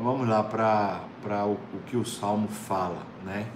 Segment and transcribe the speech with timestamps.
[0.00, 3.46] Então, vamos lá para o, o que o Salmo fala, né?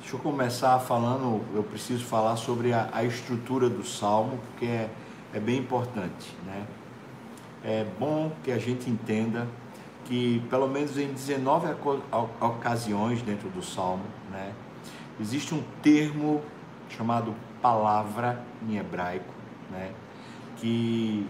[0.00, 4.88] Deixa eu começar falando, eu preciso falar sobre a, a estrutura do Salmo, porque é,
[5.34, 6.66] é bem importante, né?
[7.62, 9.46] É bom que a gente entenda
[10.06, 11.66] que pelo menos em 19
[12.40, 14.54] ocasiões dentro do Salmo, né,
[15.20, 16.40] existe um termo
[16.88, 19.34] chamado palavra em hebraico,
[19.70, 19.92] né,
[20.56, 21.26] que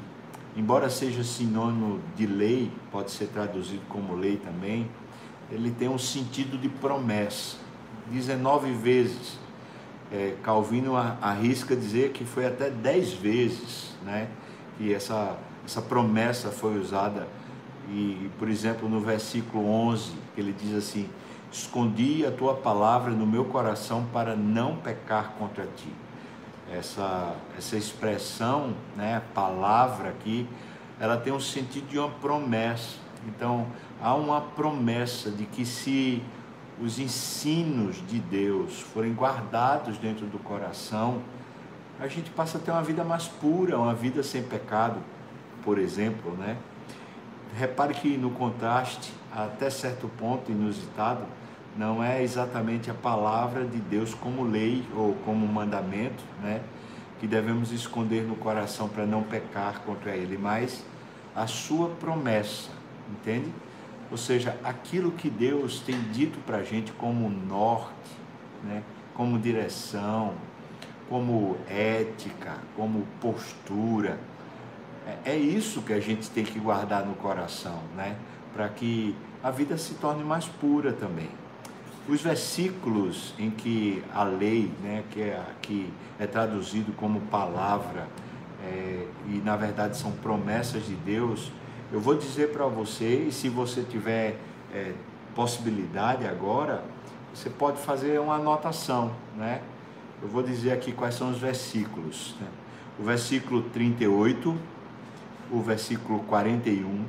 [0.58, 4.90] embora seja sinônimo de lei, pode ser traduzido como lei também,
[5.52, 7.56] ele tem um sentido de promessa.
[8.10, 9.38] 19 vezes.
[10.10, 14.28] É, Calvino arrisca dizer que foi até 10 vezes né,
[14.76, 17.28] que essa, essa promessa foi usada
[17.90, 21.08] e, por exemplo, no versículo 11, ele diz assim:
[21.52, 25.92] Escondi a tua palavra no meu coração para não pecar contra ti.
[26.72, 30.46] Essa, essa expressão, né, palavra aqui,
[31.00, 32.96] ela tem um sentido de uma promessa.
[33.26, 33.66] Então,
[34.02, 36.22] há uma promessa de que se
[36.80, 41.22] os ensinos de Deus forem guardados dentro do coração,
[41.98, 44.98] a gente passa a ter uma vida mais pura, uma vida sem pecado,
[45.64, 46.56] por exemplo, né?
[47.56, 51.24] repare que no contraste, até certo ponto inusitado,
[51.78, 56.60] não é exatamente a palavra de Deus como lei ou como mandamento, né,
[57.20, 60.84] que devemos esconder no coração para não pecar contra ele, mas
[61.36, 62.70] a sua promessa,
[63.08, 63.52] entende?
[64.10, 67.92] Ou seja, aquilo que Deus tem dito para a gente como norte,
[68.64, 68.82] né,
[69.14, 70.34] como direção,
[71.08, 74.18] como ética, como postura,
[75.24, 78.16] é, é isso que a gente tem que guardar no coração, né?
[78.52, 81.30] Para que a vida se torne mais pura também.
[82.08, 88.08] Os versículos em que a lei, né, que, é, que é traduzido como palavra,
[88.64, 91.52] é, e na verdade são promessas de Deus,
[91.92, 94.36] eu vou dizer para você, e se você tiver
[94.72, 94.94] é,
[95.34, 96.82] possibilidade agora,
[97.34, 99.60] você pode fazer uma anotação, né?
[100.22, 102.34] Eu vou dizer aqui quais são os versículos.
[102.40, 102.48] Né?
[102.98, 104.58] O versículo 38,
[105.50, 107.04] o versículo 41,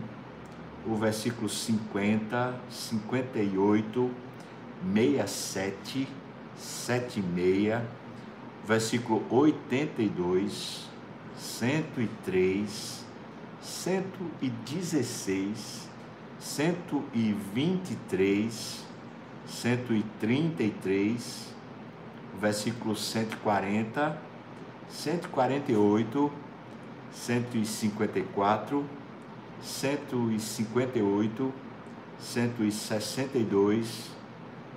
[0.85, 4.11] o versículo 50, 58,
[4.83, 6.07] 67,
[6.57, 7.81] 76,
[8.67, 10.89] versículo 82,
[11.37, 13.05] 103,
[13.61, 15.89] 116,
[16.39, 18.83] 123,
[19.47, 21.53] 133,
[22.39, 24.17] versículo 140,
[24.89, 26.31] 148,
[27.11, 28.83] 154,
[29.61, 31.51] 158,
[32.19, 34.18] 162,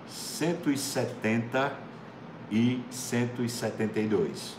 [0.09, 1.73] 170
[2.51, 4.57] e 172.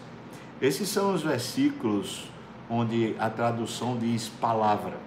[0.61, 2.31] Esses são os versículos
[2.69, 4.97] onde a tradução diz palavra,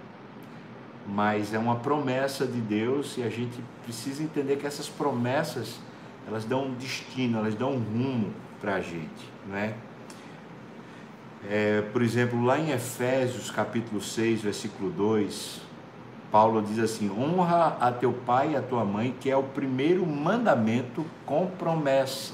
[1.07, 5.79] mas é uma promessa de Deus e a gente precisa entender que essas promessas
[6.27, 9.73] elas dão um destino, elas dão um rumo para a gente, não é?
[11.49, 15.61] É, por exemplo, lá em Efésios capítulo 6, versículo 2,
[16.31, 20.05] Paulo diz assim: honra a teu pai e a tua mãe, que é o primeiro
[20.05, 22.33] mandamento com promessa.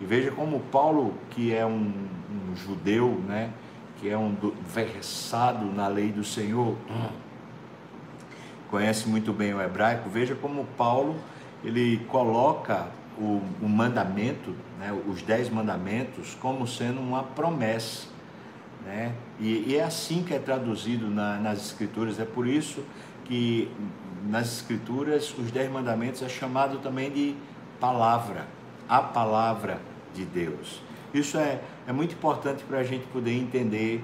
[0.00, 1.92] E veja como Paulo, que é um,
[2.30, 3.50] um judeu, né,
[3.98, 4.34] que é um
[4.72, 6.74] versado na lei do Senhor,
[8.70, 11.16] conhece muito bem o hebraico, veja como Paulo
[11.62, 12.86] ele coloca
[13.18, 18.08] o, o mandamento, né, os dez mandamentos, como sendo uma promessa.
[18.84, 19.14] Né?
[19.38, 22.82] E, e é assim que é traduzido na, nas Escrituras, é por isso
[23.24, 23.70] que
[24.28, 27.34] nas Escrituras os Dez Mandamentos é chamado também de
[27.78, 28.46] palavra,
[28.88, 29.80] a palavra
[30.14, 30.82] de Deus.
[31.12, 34.02] Isso é, é muito importante para a gente poder entender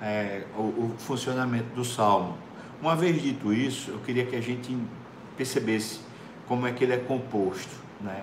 [0.00, 2.36] é, o, o funcionamento do Salmo.
[2.80, 4.76] Uma vez dito isso, eu queria que a gente
[5.36, 6.00] percebesse
[6.46, 7.76] como é que ele é composto.
[8.00, 8.22] Né?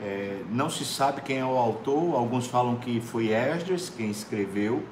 [0.00, 4.82] É, não se sabe quem é o autor, alguns falam que foi Esdras quem escreveu,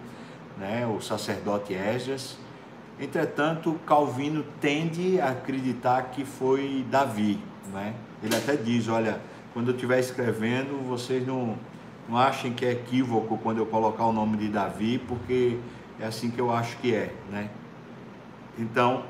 [0.59, 2.37] né, o sacerdote Esdras.
[3.01, 7.41] Entretanto, Calvino tende a acreditar que foi Davi.
[7.73, 7.95] Né?
[8.23, 9.21] Ele até diz: olha,
[9.53, 11.57] quando eu estiver escrevendo, vocês não,
[12.09, 15.59] não achem que é equívoco quando eu colocar o nome de Davi, porque
[16.01, 17.15] é assim que eu acho que é.
[17.31, 17.49] Né?
[18.59, 19.05] Então,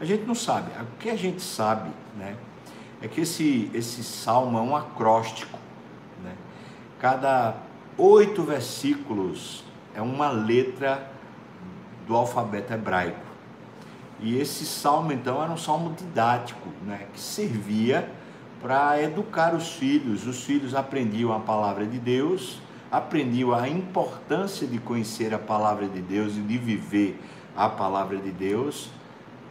[0.00, 0.70] a gente não sabe.
[0.80, 2.36] O que a gente sabe né,
[3.00, 5.58] é que esse, esse salmo é um acróstico.
[6.24, 6.34] Né?
[6.98, 7.56] Cada
[7.96, 9.64] oito versículos
[9.94, 11.10] é uma letra
[12.06, 13.28] do alfabeto hebraico.
[14.20, 18.10] E esse salmo, então, era um salmo didático, né, que servia
[18.60, 20.26] para educar os filhos.
[20.26, 26.00] Os filhos aprendiam a palavra de Deus, aprendiam a importância de conhecer a palavra de
[26.00, 27.20] Deus e de viver
[27.56, 28.90] a palavra de Deus.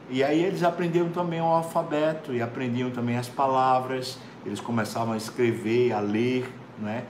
[0.10, 5.18] E aí eles aprendiam também o alfabeto e aprendiam também as palavras, eles começavam a
[5.18, 6.50] escrever, a ler,
[6.80, 7.04] né?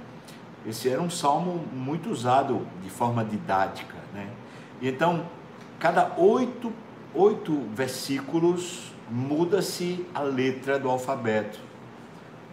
[0.67, 4.29] Esse era um salmo muito usado de forma didática, né?
[4.81, 5.25] E então,
[5.79, 6.73] cada oito,
[7.15, 11.57] oito versículos muda-se a letra do alfabeto.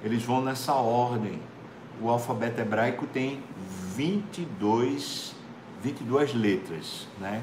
[0.02, 1.40] Eles vão nessa ordem.
[2.00, 3.42] O alfabeto hebraico tem
[3.96, 5.34] 22,
[5.82, 7.42] 22 letras, né?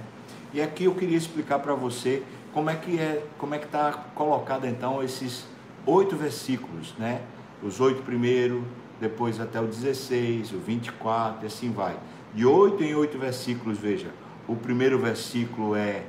[0.54, 2.24] E aqui eu queria explicar para você
[2.54, 5.46] como é que é, como é que está colocado então esses
[5.86, 7.22] oito versículos, né?
[7.62, 8.64] Os oito primeiros,
[9.02, 11.98] depois até o 16, o 24 e assim vai.
[12.36, 14.12] De oito em oito versículos, veja.
[14.48, 16.06] O primeiro versículo é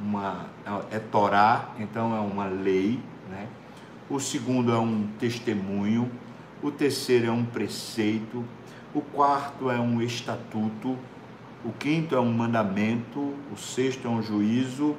[0.00, 0.46] uma
[0.92, 3.48] é Torá, então é uma lei, né?
[4.08, 6.08] O segundo é um testemunho,
[6.62, 8.44] o terceiro é um preceito,
[8.94, 10.96] o quarto é um estatuto,
[11.64, 14.94] o quinto é um mandamento, o sexto é um juízo,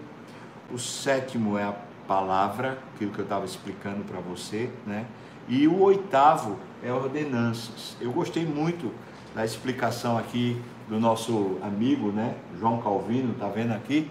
[0.70, 1.74] o sétimo é a
[2.06, 5.06] palavra, aquilo que eu estava explicando para você, né?
[5.48, 7.96] E o oitavo é ordenanças.
[8.00, 8.92] Eu gostei muito
[9.36, 14.10] da explicação aqui do nosso amigo, né, João Calvino, tá vendo aqui?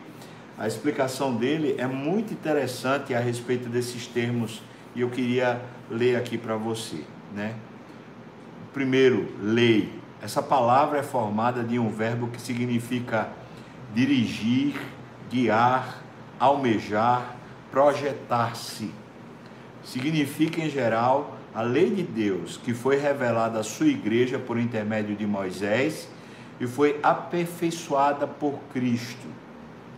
[0.59, 4.63] A explicação dele é muito interessante a respeito desses termos
[4.95, 5.61] e eu queria
[5.91, 7.05] ler aqui para você,
[7.35, 7.55] né?
[8.73, 9.93] Primeiro, lei.
[10.21, 13.29] Essa palavra é formada de um verbo que significa
[13.95, 14.81] dirigir,
[15.31, 16.03] guiar,
[16.41, 17.37] almejar,
[17.71, 18.91] projetar-se.
[19.85, 25.17] Significa, em geral, a lei de Deus que foi revelada à sua igreja por intermédio
[25.17, 26.07] de Moisés
[26.61, 29.27] e foi aperfeiçoada por Cristo.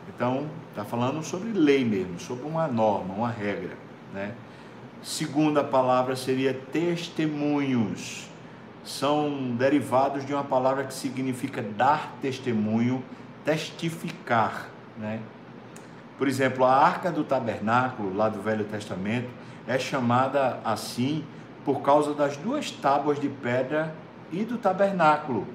[0.08, 3.76] Então, está falando sobre lei mesmo, sobre uma norma, uma regra,
[4.14, 4.34] né?
[5.02, 8.28] Segunda palavra seria testemunhos.
[8.84, 13.02] São derivados de uma palavra que significa dar testemunho,
[13.44, 15.18] testificar, né?
[16.16, 19.28] Por exemplo, a arca do tabernáculo, lá do Velho Testamento,
[19.66, 21.24] é chamada assim
[21.68, 23.94] por causa das duas tábuas de pedra
[24.32, 25.46] e do tabernáculo.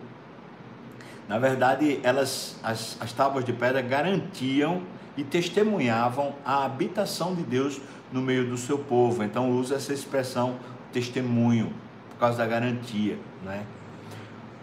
[1.27, 4.83] Na verdade, elas, as, as tábuas de pedra garantiam
[5.17, 7.81] e testemunhavam a habitação de Deus
[8.11, 9.23] no meio do seu povo.
[9.23, 10.57] Então usa essa expressão
[10.91, 11.73] testemunho
[12.11, 13.65] por causa da garantia, né?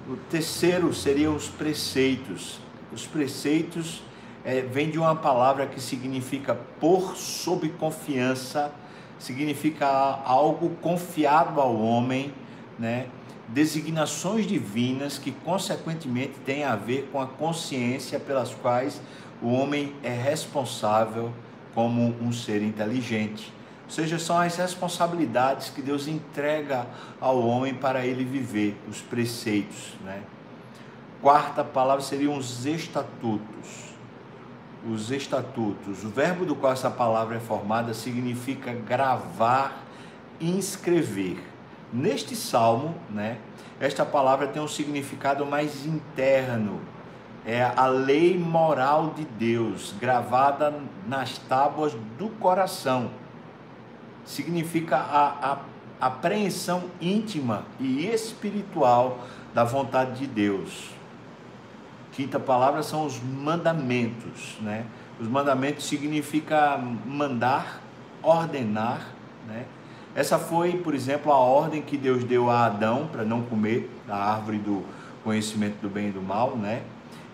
[0.08, 2.61] O terceiro seriam os preceitos.
[2.93, 4.05] Os preceitos
[4.44, 8.73] é, vem de uma palavra que significa por sob confiança,
[9.20, 9.87] significa
[10.25, 12.32] algo confiado ao homem,
[12.78, 13.06] né?
[13.46, 19.00] designações divinas que consequentemente têm a ver com a consciência pelas quais
[19.43, 21.32] o homem é responsável
[21.75, 23.52] como um ser inteligente.
[23.84, 26.87] Ou seja, são as responsabilidades que Deus entrega
[27.20, 29.94] ao homem para ele viver, os preceitos.
[30.05, 30.23] Né?
[31.20, 33.89] Quarta palavra seriam os estatutos.
[34.88, 36.04] Os estatutos.
[36.04, 39.84] O verbo do qual essa palavra é formada significa gravar,
[40.40, 41.38] inscrever.
[41.92, 43.38] Neste salmo, né,
[43.80, 46.80] esta palavra tem um significado mais interno,
[47.44, 50.74] é a lei moral de Deus gravada
[51.06, 53.10] nas tábuas do coração.
[54.24, 59.20] Significa a, a apreensão íntima e espiritual
[59.54, 61.00] da vontade de Deus.
[62.20, 64.84] Quinta palavra são os mandamentos, né?
[65.19, 67.81] Os mandamentos significa mandar,
[68.22, 69.06] ordenar,
[69.49, 69.64] né?
[70.14, 74.16] Essa foi, por exemplo, a ordem que Deus deu a Adão para não comer da
[74.16, 74.85] árvore do
[75.25, 76.83] conhecimento do bem e do mal, né?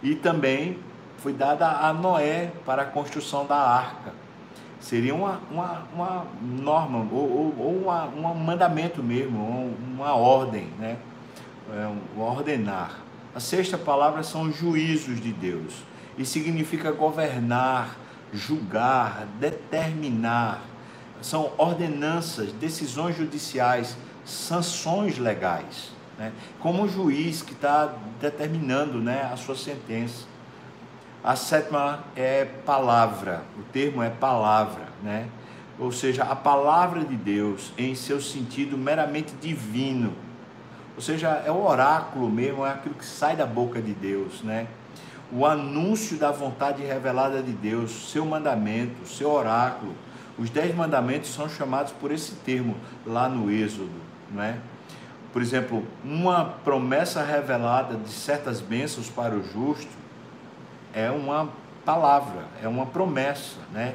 [0.05, 0.79] e também
[1.19, 4.13] foi dada a Noé para a construção da arca.
[4.79, 10.97] Seria uma, uma, uma norma, ou, ou, uma, um mandamento mesmo, uma ordem, né?
[11.73, 13.06] É, ordenar.
[13.37, 15.75] A sexta palavra são juízos de Deus,
[16.17, 17.97] e significa governar,
[18.33, 20.63] julgar, determinar.
[21.21, 26.33] São ordenanças, decisões judiciais, sanções legais né?
[26.61, 30.27] como um juiz que está determinando né, a sua sentença.
[31.23, 35.29] A sétima é palavra, o termo é palavra, né?
[35.79, 40.13] ou seja, a palavra de Deus em seu sentido meramente divino,
[40.97, 44.67] ou seja, é o oráculo mesmo, é aquilo que sai da boca de Deus, né?
[45.31, 49.95] O anúncio da vontade revelada de Deus, seu mandamento, seu oráculo.
[50.39, 52.77] Os dez mandamentos são chamados por esse termo
[53.07, 53.91] lá no Êxodo,
[54.31, 54.57] não é?
[55.33, 59.93] Por exemplo, uma promessa revelada de certas bênçãos para o justo
[60.95, 61.51] é uma
[61.85, 63.95] palavra, é uma promessa, né?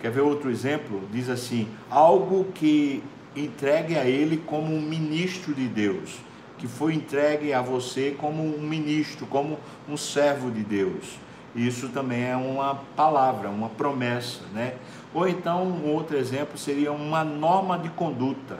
[0.00, 1.02] Quer ver outro exemplo?
[1.10, 3.02] Diz assim: algo que
[3.34, 6.18] entregue a ele como um ministro de Deus,
[6.58, 9.58] que foi entregue a você como um ministro, como
[9.88, 11.18] um servo de Deus.
[11.54, 14.74] Isso também é uma palavra, uma promessa, né?
[15.12, 18.58] Ou então, um outro exemplo seria uma norma de conduta,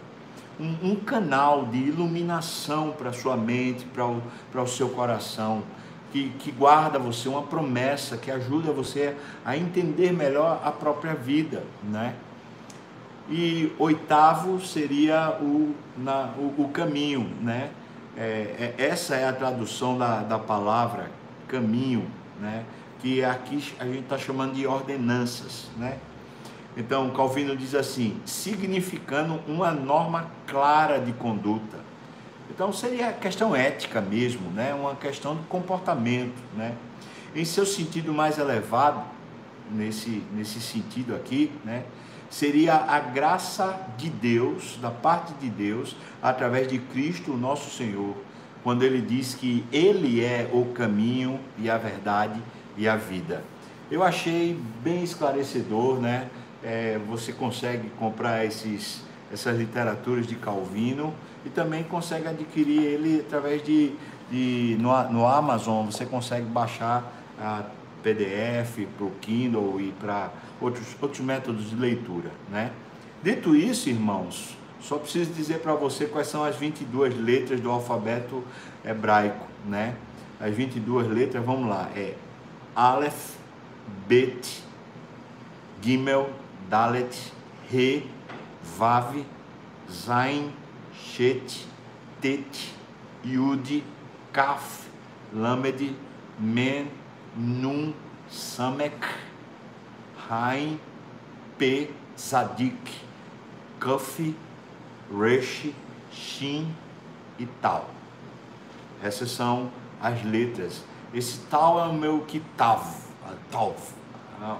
[0.60, 4.22] um, um canal de iluminação para a sua mente, para o,
[4.54, 5.64] o seu coração,
[6.12, 11.64] que, que guarda você, uma promessa que ajuda você a entender melhor a própria vida,
[11.82, 12.14] né?
[13.28, 17.70] E oitavo seria o, na, o, o caminho, né?
[18.16, 21.10] É, é, essa é a tradução da, da palavra
[21.48, 22.08] caminho,
[22.40, 22.64] né?
[23.00, 25.98] Que aqui a gente está chamando de ordenanças, né?
[26.76, 31.78] Então, Calvino diz assim: significando uma norma clara de conduta.
[32.50, 34.74] Então, seria questão ética mesmo, né?
[34.74, 36.34] uma questão de comportamento.
[36.56, 36.74] Né?
[37.34, 39.02] Em seu sentido mais elevado,
[39.70, 41.84] nesse, nesse sentido aqui, né?
[42.34, 48.16] Seria a graça de Deus, da parte de Deus, através de Cristo, nosso Senhor,
[48.62, 52.40] quando ele diz que Ele é o caminho e a verdade
[52.76, 53.44] e a vida.
[53.90, 56.28] Eu achei bem esclarecedor, né?
[56.64, 61.12] é, você consegue comprar esses, essas literaturas de Calvino
[61.44, 63.92] e também consegue adquirir ele através de,
[64.30, 67.04] de no, no Amazon, você consegue baixar
[67.38, 67.64] a
[68.04, 70.30] PDF para o Kindle e para
[70.60, 72.70] outros, outros métodos de leitura, né?
[73.22, 78.44] Dito isso, irmãos, só preciso dizer para você quais são as 22 letras do alfabeto
[78.84, 79.96] hebraico, né?
[80.38, 82.14] As 22 letras, vamos lá, é
[82.76, 83.36] Aleph,
[84.06, 84.62] Bet,
[85.80, 86.28] Gimel,
[86.68, 87.32] Dalet,
[87.70, 88.06] Re,
[88.76, 89.24] Vav,
[89.90, 90.52] Zain,
[90.94, 91.66] Shet,
[92.20, 92.74] Tet,
[93.24, 93.82] Yud,
[94.32, 94.86] Kaf,
[95.32, 95.94] Lamed,
[96.38, 96.88] Men,
[97.36, 97.92] Nun,
[98.30, 98.94] Samek,
[100.28, 100.78] Rain,
[101.58, 103.00] P, Zadik,
[103.80, 104.34] Kuf,
[105.10, 105.72] Resh,
[106.12, 106.74] Shin
[107.38, 107.88] e Tal.
[109.02, 110.82] Essas são as letras.
[111.12, 112.82] Esse tal é o meu Kitav,
[113.50, 113.76] Tav,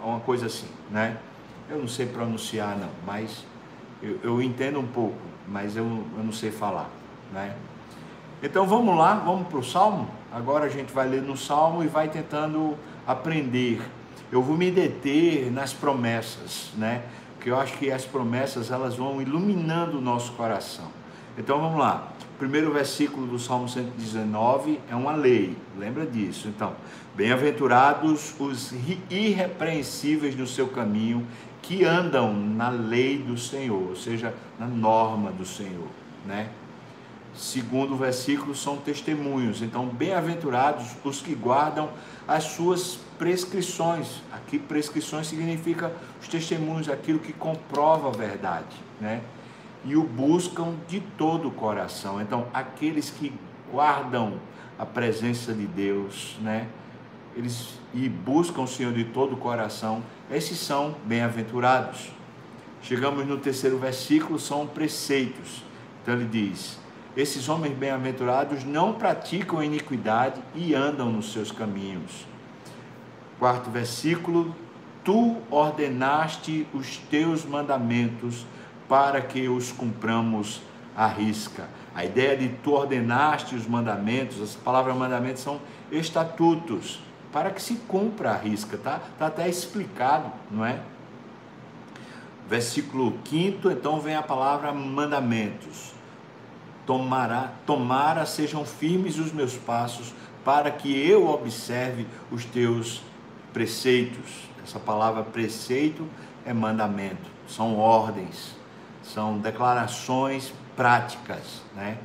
[0.05, 1.19] uma coisa assim, né?
[1.69, 3.45] Eu não sei pronunciar não, mas
[4.03, 6.89] eu, eu entendo um pouco, mas eu, eu não sei falar,
[7.33, 7.57] né?
[8.43, 10.09] Então vamos lá, vamos para o Salmo?
[10.35, 12.77] Agora a gente vai ler no Salmo e vai tentando
[13.07, 13.81] aprender.
[14.33, 17.05] Eu vou me deter nas promessas, né?
[17.39, 20.91] Que eu acho que as promessas elas vão iluminando o nosso coração.
[21.39, 22.13] Então vamos lá.
[22.37, 26.49] Primeiro versículo do Salmo 119 é uma lei, lembra disso.
[26.49, 26.73] Então,
[27.15, 28.75] bem-aventurados os
[29.09, 31.25] irrepreensíveis no seu caminho,
[31.63, 35.87] que andam na lei do Senhor, ou seja, na norma do Senhor,
[36.27, 36.49] né?
[37.37, 39.61] Segundo o versículo, são testemunhos.
[39.61, 41.91] Então, bem-aventurados os que guardam
[42.29, 44.23] as suas prescrições.
[44.33, 49.21] Aqui, prescrições significa os testemunhos, aquilo que comprova a verdade, né?
[49.85, 52.21] E o buscam de todo o coração.
[52.21, 53.33] Então, aqueles que
[53.71, 54.39] guardam
[54.79, 56.69] a presença de Deus, né?
[57.37, 62.11] Eles e buscam o Senhor de todo o coração, esses são bem-aventurados.
[62.83, 65.63] Chegamos no terceiro versículo, são preceitos.
[66.03, 66.79] Então ele diz:
[67.17, 72.27] Esses homens bem-aventurados não praticam iniquidade e andam nos seus caminhos.
[73.39, 74.55] Quarto versículo:
[75.05, 78.45] Tu ordenaste os teus mandamentos
[78.89, 80.61] para que os cumpramos
[80.97, 81.69] à risca.
[81.95, 85.61] A ideia de tu ordenaste os mandamentos, as palavras mandamentos são
[85.93, 87.01] estatutos
[87.33, 89.01] para que se cumpra a risca, tá?
[89.13, 90.81] Está até explicado, não é?
[92.49, 95.94] Versículo 5, então vem a palavra mandamentos.
[96.87, 100.13] Tomara, tomara sejam firmes os meus passos,
[100.45, 103.03] para que eu observe os teus
[103.53, 104.49] preceitos.
[104.63, 106.07] Essa palavra preceito
[106.45, 108.55] é mandamento, são ordens,
[109.03, 111.99] são declarações práticas, né?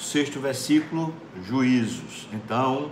[0.00, 1.14] sexto versículo,
[1.44, 2.26] juízos.
[2.32, 2.90] Então,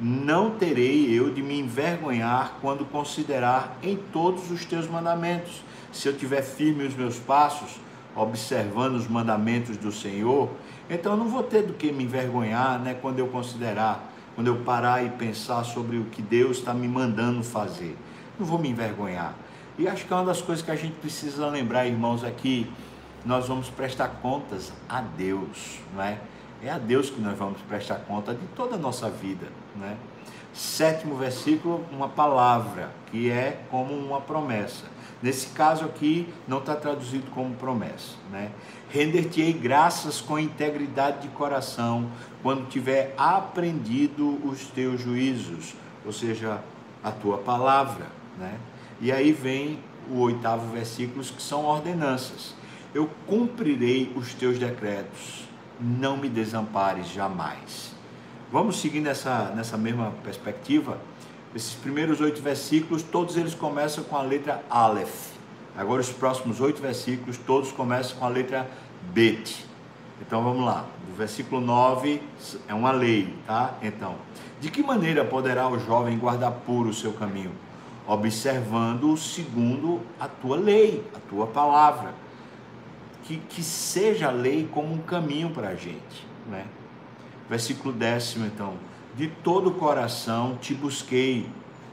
[0.00, 5.62] não terei eu de me envergonhar quando considerar em todos os teus mandamentos.
[5.92, 7.80] Se eu tiver firme os meus passos,
[8.16, 10.50] observando os mandamentos do Senhor,
[10.88, 14.56] então eu não vou ter do que me envergonhar, né, quando eu considerar, quando eu
[14.56, 17.96] parar e pensar sobre o que Deus está me mandando fazer.
[18.38, 19.34] Não vou me envergonhar.
[19.78, 23.28] E acho que é uma das coisas que a gente precisa lembrar, irmãos, aqui, é
[23.28, 26.18] nós vamos prestar contas a Deus, não é?
[26.62, 29.48] É a Deus que nós vamos prestar conta de toda a nossa vida.
[29.74, 29.96] Né?
[30.56, 34.84] Sétimo versículo, uma palavra, que é como uma promessa.
[35.22, 38.14] Nesse caso aqui, não está traduzido como promessa.
[38.30, 38.50] Né?
[38.88, 42.10] Render-te-ei graças com integridade de coração,
[42.42, 46.62] quando tiver aprendido os teus juízos, ou seja,
[47.04, 48.06] a tua palavra.
[48.38, 48.58] Né?
[49.00, 49.78] E aí vem
[50.10, 52.54] o oitavo versículo, que são ordenanças.
[52.94, 55.46] Eu cumprirei os teus decretos
[55.80, 57.94] não me desampares jamais.
[58.56, 60.96] Vamos seguir nessa, nessa mesma perspectiva.
[61.54, 65.32] Esses primeiros oito versículos, todos eles começam com a letra Aleph.
[65.76, 68.66] Agora, os próximos oito versículos, todos começam com a letra
[69.12, 69.62] Bet.
[70.22, 70.86] Então, vamos lá.
[71.12, 72.22] O versículo 9
[72.66, 73.74] é uma lei, tá?
[73.82, 74.14] Então,
[74.58, 77.52] de que maneira poderá o jovem guardar puro o seu caminho?
[78.06, 82.14] Observando segundo a tua lei, a tua palavra.
[83.24, 86.64] Que, que seja a lei como um caminho para a gente, né?
[87.48, 88.74] Versículo décimo, então.
[89.16, 91.48] De todo o coração te busquei,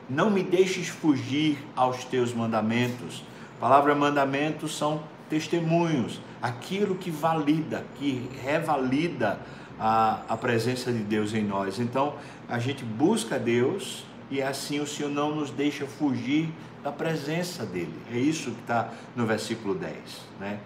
[0.09, 3.23] não me deixes fugir aos teus mandamentos.
[3.57, 9.39] A palavra mandamentos são testemunhos, aquilo que valida, que revalida
[9.79, 11.79] a, a presença de Deus em nós.
[11.79, 12.15] Então,
[12.49, 16.49] a gente busca Deus e assim o Senhor não nos deixa fugir
[16.83, 17.93] da presença dele.
[18.11, 19.93] É isso que está no versículo 10.
[20.39, 20.59] Né?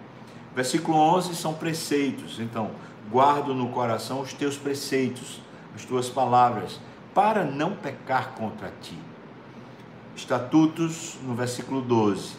[0.54, 2.40] Versículo 11 são preceitos.
[2.40, 2.70] Então,
[3.10, 5.40] guardo no coração os teus preceitos,
[5.74, 6.80] as tuas palavras,
[7.14, 8.98] para não pecar contra ti.
[10.14, 12.36] Estatutos, no versículo 12.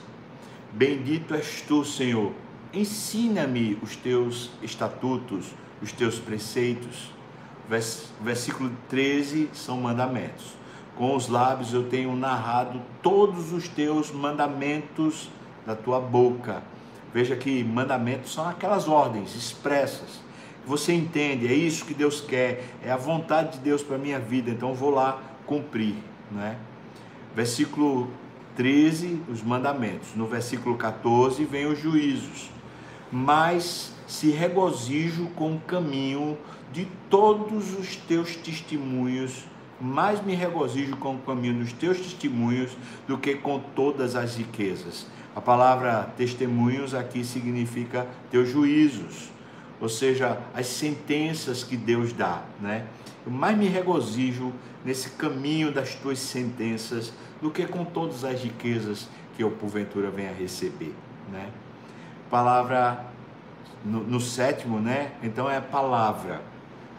[0.71, 2.31] Bendito és tu, Senhor.
[2.73, 5.47] Ensina-me os teus estatutos,
[5.81, 7.11] os teus preceitos.
[8.21, 10.57] Versículo 13 são mandamentos.
[10.95, 15.29] Com os lábios eu tenho narrado todos os teus mandamentos
[15.65, 16.61] da tua boca.
[17.13, 20.21] Veja que mandamentos são aquelas ordens expressas.
[20.69, 24.19] Você entende, é isso que Deus quer, é a vontade de Deus para a minha
[24.19, 25.95] vida, então vou lá cumprir.
[26.31, 26.57] Né?
[27.35, 28.07] Versículo
[28.55, 30.09] 13, os mandamentos.
[30.15, 32.51] No versículo 14 vem os juízos.
[33.11, 36.37] Mas se regozijo com o caminho
[36.71, 39.45] de todos os teus testemunhos,
[39.81, 45.07] mais me regozijo com o caminho dos teus testemunhos do que com todas as riquezas.
[45.35, 49.31] A palavra testemunhos aqui significa teus juízos,
[49.79, 52.85] ou seja, as sentenças que Deus dá, né?
[53.25, 59.07] Eu mais me regozijo nesse caminho das tuas sentenças do que com todas as riquezas
[59.35, 60.93] que eu porventura venha receber,
[61.31, 61.49] né?
[62.29, 63.05] Palavra
[63.83, 65.11] no, no sétimo, né?
[65.23, 66.41] Então é a palavra,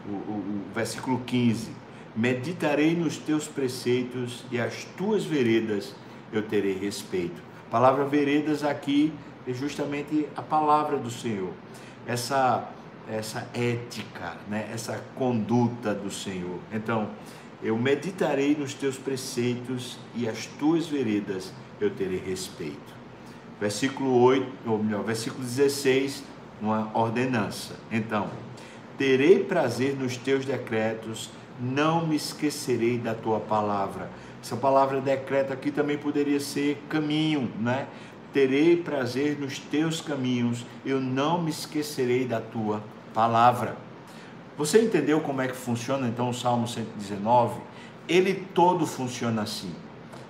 [0.06, 1.70] o, o, o versículo 15:
[2.16, 5.94] Meditarei nos teus preceitos e as tuas veredas
[6.32, 7.40] eu terei respeito.
[7.68, 9.12] A palavra veredas aqui
[9.46, 11.52] é justamente a palavra do Senhor,
[12.10, 12.68] essa,
[13.08, 14.68] essa ética, né?
[14.72, 16.58] essa conduta do Senhor.
[16.72, 17.08] Então,
[17.62, 23.00] eu meditarei nos teus preceitos e as tuas veredas eu terei respeito.
[23.60, 26.24] Versículo 8, ou melhor, versículo 16
[26.60, 27.76] uma ordenança.
[27.92, 28.28] Então,
[28.98, 34.10] terei prazer nos teus decretos, não me esquecerei da tua palavra.
[34.42, 37.86] Essa palavra decreto aqui também poderia ser caminho, né?
[38.32, 43.76] Terei prazer nos teus caminhos, eu não me esquecerei da tua palavra.
[44.56, 47.60] Você entendeu como é que funciona então o Salmo 119?
[48.08, 49.74] Ele todo funciona assim.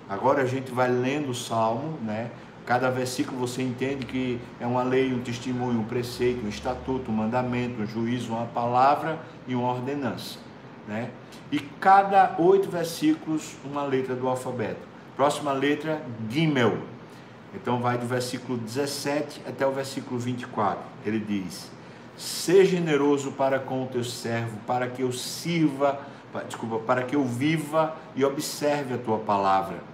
[0.09, 2.31] Agora a gente vai lendo o Salmo, né?
[2.65, 7.13] Cada versículo você entende que é uma lei, um testemunho, um preceito, um estatuto, um
[7.13, 10.37] mandamento, um juízo, uma palavra e uma ordenança.
[10.87, 11.09] Né?
[11.51, 14.87] E cada oito versículos, uma letra do alfabeto.
[15.15, 16.77] Próxima letra, Gimel.
[17.53, 20.83] Então vai do versículo 17 até o versículo 24.
[21.05, 21.69] Ele diz:
[22.17, 25.99] Seja generoso para com o teu servo, para que eu sirva,
[26.47, 29.91] desculpa, para que eu viva e observe a tua palavra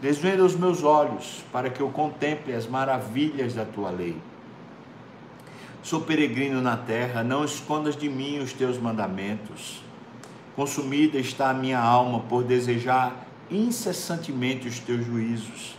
[0.00, 4.16] Desvenda os meus olhos para que eu contemple as maravilhas da tua lei.
[5.82, 9.82] Sou peregrino na terra, não escondas de mim os teus mandamentos.
[10.56, 15.76] Consumida está a minha alma por desejar incessantemente os teus juízos.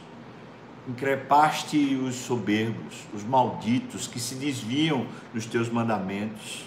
[0.88, 6.66] Increpaste os soberbos, os malditos que se desviam dos teus mandamentos.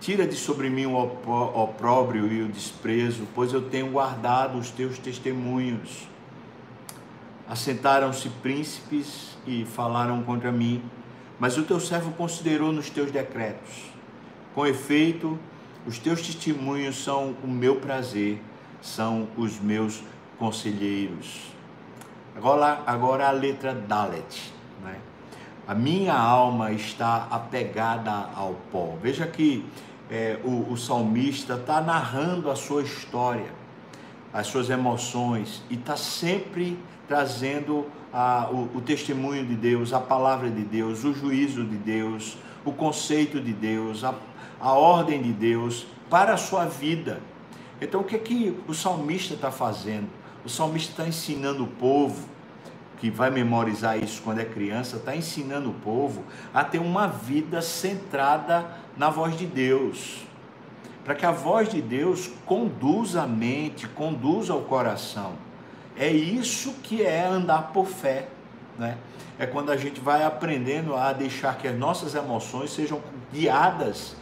[0.00, 4.98] Tira de sobre mim o opróbrio e o desprezo, pois eu tenho guardado os teus
[4.98, 6.06] testemunhos.
[7.48, 10.82] Assentaram-se príncipes e falaram contra mim,
[11.38, 13.92] mas o teu servo considerou nos teus decretos.
[14.54, 15.38] Com efeito,
[15.86, 18.40] os teus testemunhos são o meu prazer,
[18.80, 20.02] são os meus
[20.38, 21.53] conselheiros.
[22.36, 24.52] Agora, agora a letra Dalet.
[24.82, 24.96] Né?
[25.66, 28.96] A minha alma está apegada ao pó.
[29.00, 29.64] Veja que
[30.10, 33.52] é, o, o salmista está narrando a sua história,
[34.32, 40.50] as suas emoções, e está sempre trazendo a, o, o testemunho de Deus, a palavra
[40.50, 44.14] de Deus, o juízo de Deus, o conceito de Deus, a,
[44.60, 47.20] a ordem de Deus para a sua vida.
[47.80, 50.08] Então, o que é que o salmista está fazendo?
[50.44, 52.28] O salmista está ensinando o povo,
[52.98, 57.60] que vai memorizar isso quando é criança, está ensinando o povo a ter uma vida
[57.62, 60.24] centrada na voz de Deus.
[61.04, 65.34] para que a voz de Deus conduza a mente, conduza o coração.
[65.96, 68.28] É isso que é andar por fé,
[68.78, 68.96] né?
[69.38, 73.00] É quando a gente vai aprendendo a deixar que as nossas emoções sejam
[73.32, 74.16] guiadas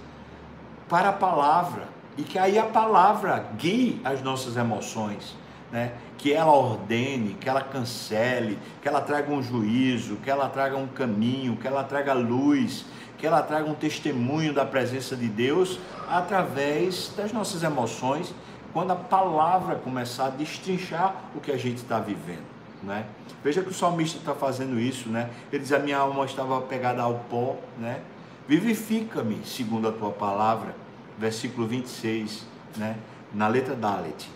[0.89, 5.37] para a palavra e que aí a palavra guie as nossas emoções,
[5.73, 5.93] né?
[6.19, 10.87] Que ela ordene, que ela cancele, que ela traga um juízo, que ela traga um
[10.87, 12.85] caminho, que ela traga luz,
[13.17, 18.35] que ela traga um testemunho da presença de Deus através das nossas emoções,
[18.73, 22.53] quando a palavra começar a destrinchar o que a gente está vivendo.
[22.83, 23.07] Né?
[23.43, 25.31] Veja que o salmista está fazendo isso, né?
[25.53, 28.01] Ele diz: A minha alma estava pegada ao pó, né?
[28.49, 30.75] Vivifica-me segundo a tua palavra,
[31.17, 32.45] versículo 26,
[32.77, 32.97] né?
[33.33, 34.29] Na letra Dalet.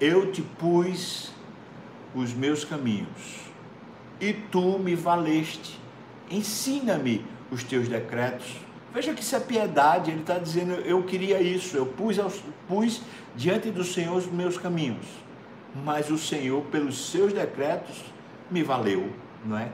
[0.00, 1.32] Eu te pus
[2.14, 3.48] os meus caminhos
[4.20, 5.78] e tu me valeste.
[6.30, 8.56] Ensina-me os teus decretos.
[8.92, 12.16] Veja que isso é piedade, ele está dizendo, eu queria isso, eu pus,
[12.66, 13.02] pus
[13.36, 15.06] diante do Senhor os meus caminhos,
[15.84, 18.02] mas o Senhor, pelos seus decretos,
[18.50, 19.12] me valeu,
[19.44, 19.68] não é?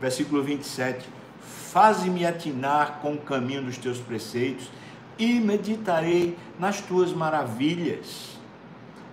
[0.00, 1.08] Versículo 27,
[1.40, 4.70] faze-me atinar com o caminho dos teus preceitos
[5.18, 8.39] e meditarei nas tuas maravilhas.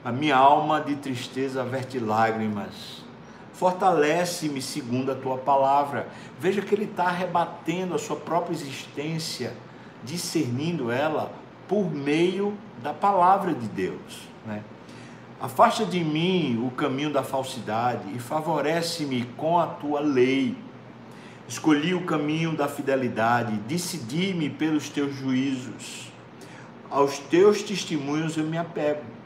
[0.08, 3.04] A minha alma de tristeza verte lágrimas
[3.52, 6.08] Fortalece-me segundo a tua palavra.
[6.39, 9.54] Veja que ele está rebatendo a sua própria existência,
[10.06, 11.34] discernindo ela
[11.67, 14.30] por meio da palavra de Deus.
[14.46, 14.63] Né?
[15.41, 20.56] Afasta de mim o caminho da falsidade e favorece-me com a tua lei.
[21.50, 26.10] Escolhi o caminho da fidelidade, decidi-me pelos teus juízos.
[26.89, 29.17] Aos teus testemunhos eu me apego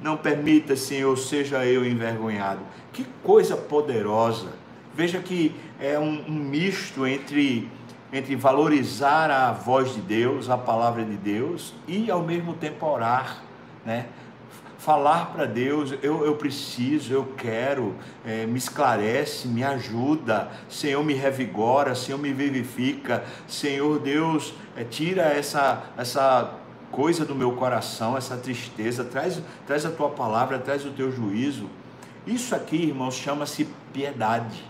[0.00, 2.60] não permita, Senhor, seja eu envergonhado.
[2.92, 4.48] Que coisa poderosa.
[4.94, 7.70] Veja que é um, um misto entre,
[8.12, 13.42] entre valorizar a voz de Deus, a palavra de Deus, e ao mesmo tempo orar,
[13.84, 14.06] né?
[14.78, 21.14] falar para Deus, eu, eu preciso, eu quero, é, me esclarece, me ajuda, Senhor me
[21.14, 26.54] revigora, Senhor me vivifica, Senhor Deus, é, tira essa, essa
[26.90, 31.68] coisa do meu coração, essa tristeza, traz, traz a tua palavra, traz o teu juízo.
[32.26, 34.64] Isso aqui, irmãos, chama-se piedade.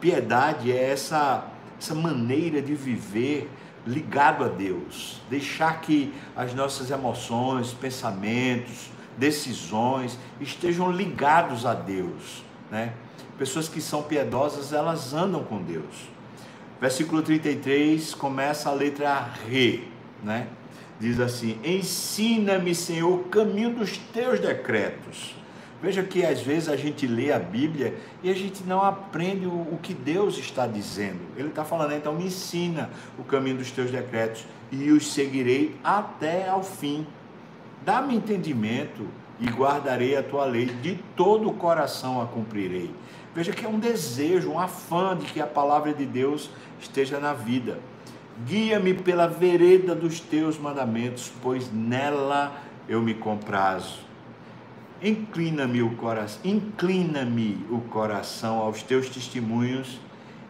[0.00, 1.46] Piedade é essa,
[1.78, 3.50] essa maneira de viver
[3.86, 12.92] ligado a Deus, deixar que as nossas emoções, pensamentos, decisões estejam ligados a Deus, né?
[13.38, 16.08] Pessoas que são piedosas, elas andam com Deus.
[16.80, 19.88] Versículo 33 começa a letra Re,
[20.22, 20.48] né?
[21.00, 25.34] Diz assim: Ensina-me, Senhor, o caminho dos teus decretos.
[25.82, 29.50] Veja que às vezes a gente lê a Bíblia e a gente não aprende o,
[29.50, 31.20] o que Deus está dizendo.
[31.36, 36.48] Ele está falando, então me ensina o caminho dos teus decretos e os seguirei até
[36.48, 37.06] ao fim.
[37.84, 39.06] Dá-me entendimento
[39.38, 42.90] e guardarei a tua lei, de todo o coração a cumprirei.
[43.34, 47.34] Veja que é um desejo, um afã de que a palavra de Deus esteja na
[47.34, 47.78] vida.
[48.44, 52.52] Guia-me pela vereda dos teus mandamentos, pois nela
[52.86, 54.00] eu me comprazo.
[55.02, 59.98] Inclina-me o coração, inclina-me o coração aos teus testemunhos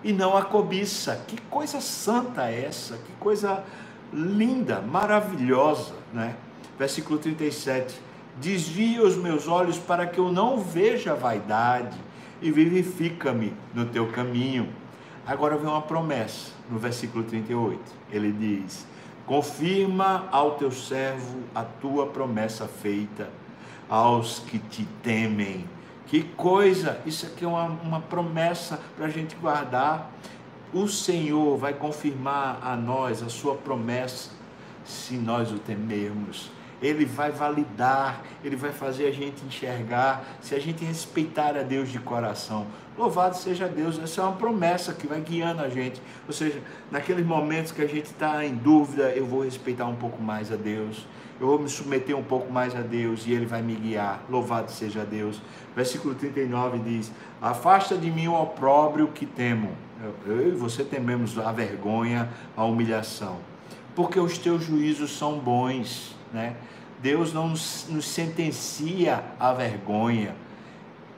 [0.02, 1.22] e não a cobiça.
[1.28, 2.96] Que coisa santa é essa?
[2.96, 3.62] Que coisa
[4.12, 6.34] linda, maravilhosa, né?
[6.76, 8.00] Versículo 37.
[8.40, 11.96] Desvia os meus olhos para que eu não veja vaidade
[12.42, 14.68] e vivifica-me no teu caminho.
[15.24, 17.80] Agora vem uma promessa no versículo 38.
[18.10, 18.86] Ele diz:
[19.26, 23.28] Confirma ao teu servo a tua promessa feita
[23.88, 25.64] aos que te temem.
[26.06, 27.00] Que coisa!
[27.04, 30.10] Isso aqui é uma, uma promessa para a gente guardar.
[30.72, 34.30] O Senhor vai confirmar a nós a sua promessa
[34.84, 36.50] se nós o temermos.
[36.82, 41.90] Ele vai validar, ele vai fazer a gente enxergar, se a gente respeitar a Deus
[41.90, 42.66] de coração.
[42.96, 46.00] Louvado seja Deus, essa é uma promessa que vai guiando a gente.
[46.26, 46.60] Ou seja,
[46.90, 50.56] naqueles momentos que a gente está em dúvida, eu vou respeitar um pouco mais a
[50.56, 51.06] Deus,
[51.38, 54.22] eu vou me submeter um pouco mais a Deus e Ele vai me guiar.
[54.30, 55.42] Louvado seja Deus.
[55.74, 59.72] Versículo 39 diz: Afasta de mim o opróbrio que temo.
[60.26, 63.38] Eu e você tememos a vergonha, a humilhação,
[63.94, 66.56] porque os teus juízos são bons né?
[67.00, 70.34] Deus não nos, nos sentencia à vergonha.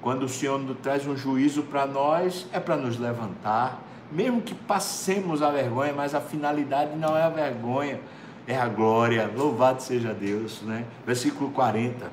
[0.01, 5.43] Quando o Senhor traz um juízo para nós, é para nos levantar, mesmo que passemos
[5.43, 8.01] a vergonha, mas a finalidade não é a vergonha,
[8.47, 9.31] é a glória.
[9.35, 10.85] Louvado seja Deus, né?
[11.07, 12.11] Versículo 40.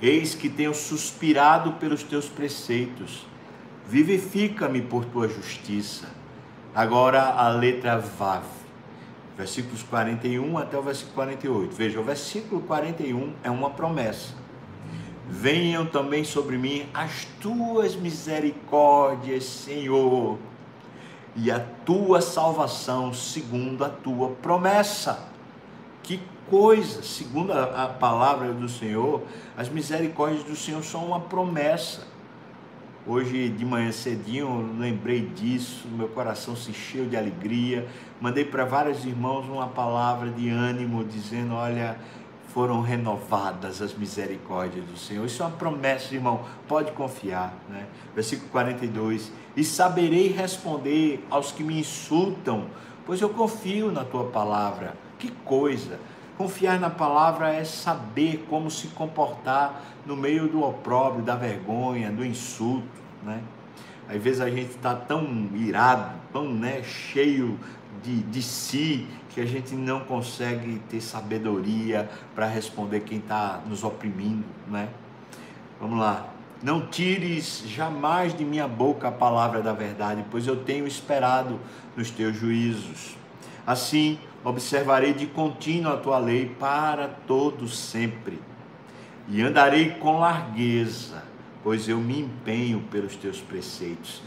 [0.00, 3.26] Eis que tenho suspirado pelos teus preceitos,
[3.86, 6.06] vivifica-me por tua justiça.
[6.74, 8.57] Agora a letra Vav
[9.38, 11.72] versículos 41 até o versículo 48.
[11.72, 14.34] Veja, o versículo 41 é uma promessa.
[15.30, 20.38] Venham também sobre mim as tuas misericórdias, Senhor,
[21.36, 25.28] e a tua salvação segundo a tua promessa.
[26.02, 26.20] Que
[26.50, 29.22] coisa, segundo a, a palavra do Senhor,
[29.56, 32.07] as misericórdias do Senhor são uma promessa.
[33.10, 37.88] Hoje de manhã cedinho lembrei disso, meu coração se encheu de alegria.
[38.20, 41.98] Mandei para vários irmãos uma palavra de ânimo, dizendo: Olha,
[42.48, 45.24] foram renovadas as misericórdias do Senhor.
[45.24, 47.54] Isso é uma promessa, irmão, pode confiar.
[47.70, 47.86] Né?
[48.14, 52.66] Versículo 42: E saberei responder aos que me insultam,
[53.06, 54.94] pois eu confio na tua palavra.
[55.18, 55.98] Que coisa!
[56.38, 62.24] Confiar na palavra é saber como se comportar no meio do opróbrio, da vergonha, do
[62.24, 62.86] insulto,
[63.24, 63.42] né?
[64.08, 67.58] Às vezes a gente está tão irado, tão né, cheio
[68.04, 73.82] de, de si, que a gente não consegue ter sabedoria para responder quem está nos
[73.82, 74.88] oprimindo, né?
[75.80, 76.28] Vamos lá.
[76.62, 81.58] Não tires jamais de minha boca a palavra da verdade, pois eu tenho esperado
[81.96, 83.16] nos teus juízos.
[83.66, 88.40] Assim, observarei de contínuo a tua lei para todo sempre,
[89.28, 91.22] e andarei com largueza,
[91.62, 94.22] pois eu me empenho pelos teus preceitos.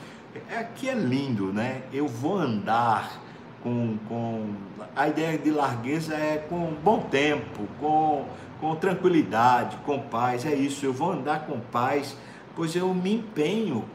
[0.50, 1.82] É, aqui é lindo, né?
[1.91, 3.19] Eu vou andar
[3.63, 4.54] com, com
[4.95, 8.26] a ideia de largueza é com bom tempo, com,
[8.60, 10.45] com tranquilidade, com paz.
[10.45, 12.15] É isso, eu vou andar com paz,
[12.56, 13.86] pois eu me empenho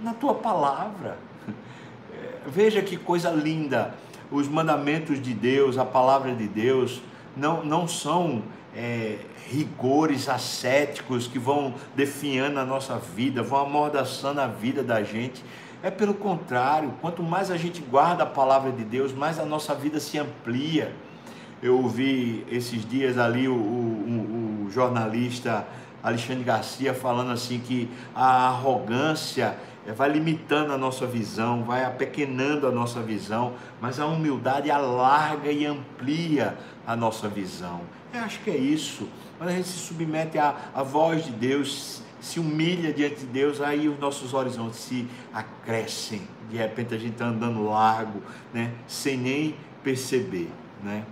[0.00, 1.18] na tua palavra.
[2.14, 3.94] É, veja que coisa linda
[4.32, 7.02] os mandamentos de Deus, a palavra de Deus,
[7.36, 8.42] não, não são
[8.74, 15.44] é, rigores ascéticos que vão definhando a nossa vida, vão amordaçando a vida da gente.
[15.82, 19.74] É pelo contrário, quanto mais a gente guarda a palavra de Deus, mais a nossa
[19.74, 20.94] vida se amplia.
[21.62, 25.66] Eu ouvi esses dias ali o, o, o jornalista
[26.02, 29.56] Alexandre Garcia falando assim que a arrogância
[29.90, 35.66] vai limitando a nossa visão, vai apequenando a nossa visão, mas a humildade alarga e
[35.66, 37.80] amplia a nossa visão.
[38.14, 39.08] Eu acho que é isso.
[39.38, 43.60] Quando a gente se submete à, à voz de Deus, se humilha diante de Deus,
[43.60, 46.22] aí os nossos horizontes se acrescem.
[46.48, 48.22] De repente a gente está andando largo,
[48.54, 48.70] né?
[48.86, 50.48] sem nem perceber.
[50.82, 51.04] Né?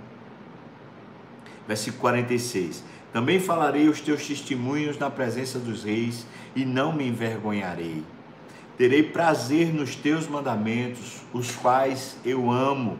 [1.66, 2.84] Versículo 46.
[3.12, 8.04] Também falarei os teus testemunhos na presença dos reis e não me envergonharei.
[8.80, 12.98] Terei prazer nos teus mandamentos, os quais eu amo.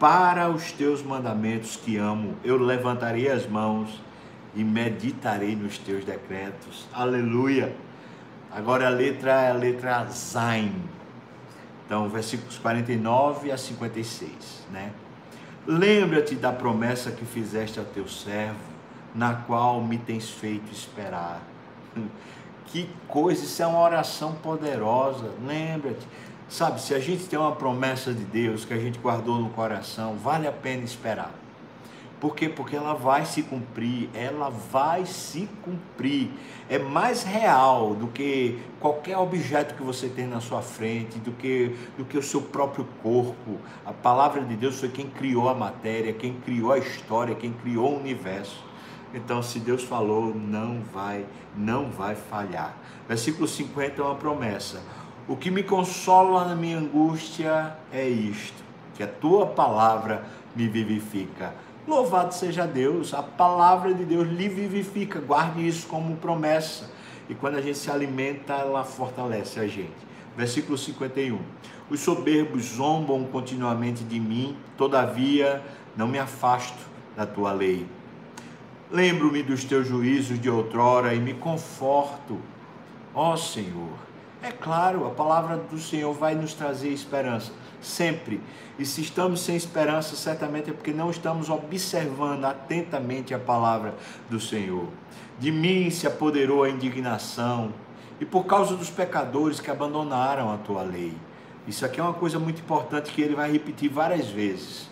[0.00, 4.02] Para os teus mandamentos que amo, eu levantarei as mãos
[4.52, 6.88] e meditarei nos teus decretos.
[6.92, 7.72] Aleluia!
[8.50, 10.74] Agora a letra é a letra Zain.
[11.86, 14.90] Então, versículos 49 a 56, né?
[15.64, 18.58] Lembra-te da promessa que fizeste ao teu servo,
[19.14, 21.40] na qual me tens feito esperar.
[22.66, 25.30] Que coisa, isso é uma oração poderosa.
[25.46, 26.06] Lembra-te.
[26.48, 30.16] Sabe, se a gente tem uma promessa de Deus que a gente guardou no coração,
[30.16, 31.32] vale a pena esperar.
[32.20, 32.48] Por quê?
[32.48, 36.30] Porque ela vai se cumprir, ela vai se cumprir.
[36.70, 41.76] É mais real do que qualquer objeto que você tem na sua frente, do que,
[41.98, 43.58] do que o seu próprio corpo.
[43.84, 47.92] A palavra de Deus foi quem criou a matéria, quem criou a história, quem criou
[47.92, 48.64] o universo.
[49.14, 51.24] Então, se Deus falou, não vai,
[51.56, 52.74] não vai falhar.
[53.08, 54.82] Versículo 50 é uma promessa.
[55.28, 58.62] O que me consola na minha angústia é isto,
[58.94, 60.24] que a tua palavra
[60.56, 61.54] me vivifica.
[61.86, 65.20] Louvado seja Deus, a palavra de Deus lhe vivifica.
[65.20, 66.90] Guarde isso como promessa.
[67.28, 69.94] E quando a gente se alimenta, ela fortalece a gente.
[70.36, 71.38] Versículo 51.
[71.88, 75.62] Os soberbos zombam continuamente de mim, todavia
[75.96, 76.78] não me afasto
[77.14, 77.86] da tua lei.
[78.94, 82.38] Lembro-me dos teus juízos de outrora e me conforto.
[83.12, 83.90] Ó Senhor,
[84.40, 87.50] é claro, a palavra do Senhor vai nos trazer esperança,
[87.82, 88.40] sempre.
[88.78, 93.96] E se estamos sem esperança, certamente é porque não estamos observando atentamente a palavra
[94.30, 94.86] do Senhor.
[95.40, 97.74] De mim se apoderou a indignação,
[98.20, 101.12] e por causa dos pecadores que abandonaram a tua lei.
[101.66, 104.88] Isso aqui é uma coisa muito importante que ele vai repetir várias vezes.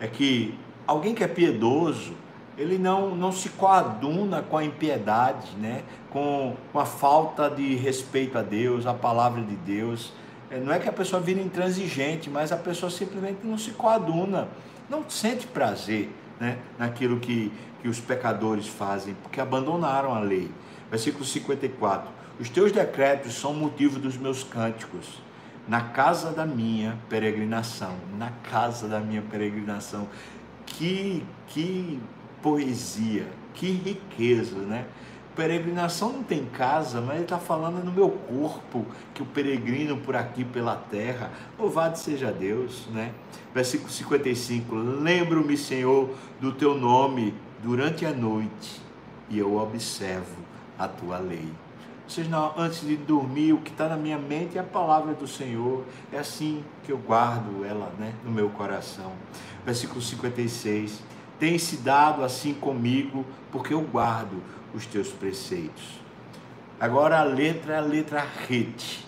[0.00, 2.14] É que alguém que é piedoso,
[2.56, 5.82] ele não, não se coaduna com a impiedade, né?
[6.10, 10.12] com, com a falta de respeito a Deus, a palavra de Deus.
[10.50, 14.48] É, não é que a pessoa vira intransigente, mas a pessoa simplesmente não se coaduna,
[14.88, 16.58] não sente prazer né?
[16.78, 20.50] naquilo que, que os pecadores fazem, porque abandonaram a lei.
[20.90, 22.08] Versículo 54.
[22.38, 25.22] Os teus decretos são motivo dos meus cânticos.
[25.66, 30.06] na casa da minha peregrinação, na casa da minha peregrinação.
[30.66, 32.00] Que, que
[32.44, 34.84] poesia, que riqueza, né?
[35.34, 40.14] Peregrinação não tem casa, mas ele está falando no meu corpo, que o peregrino por
[40.14, 41.32] aqui pela terra.
[41.58, 43.12] Louvado seja Deus, né?
[43.54, 48.80] Versículo 55: Lembro-me, Senhor, do teu nome durante a noite,
[49.30, 50.36] e eu observo
[50.78, 51.48] a tua lei.
[52.06, 55.26] Seja, não, antes de dormir, o que está na minha mente é a palavra do
[55.26, 55.82] Senhor.
[56.12, 59.12] É assim que eu guardo ela né, no meu coração.
[59.64, 61.13] Versículo 56.
[61.44, 64.42] Tem-se dado assim comigo, porque eu guardo
[64.74, 66.00] os teus preceitos.
[66.80, 69.06] Agora a letra é a letra rete.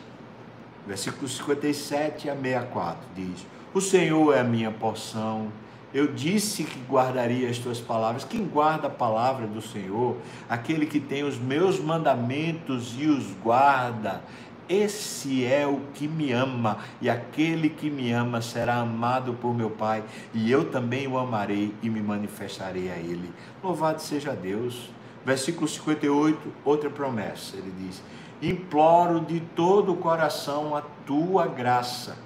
[0.87, 5.51] Versículo 57 a 64 diz: O Senhor é a minha porção
[5.97, 8.23] eu disse que guardaria as tuas palavras.
[8.23, 14.21] Quem guarda a palavra do Senhor, aquele que tem os meus mandamentos e os guarda,
[14.69, 19.71] esse é o que me ama, e aquele que me ama será amado por meu
[19.71, 23.33] Pai, e eu também o amarei e me manifestarei a ele.
[23.63, 24.91] Louvado seja Deus.
[25.25, 28.01] Versículo 58, outra promessa, ele diz:
[28.41, 32.17] Imploro de todo o coração a tua graça,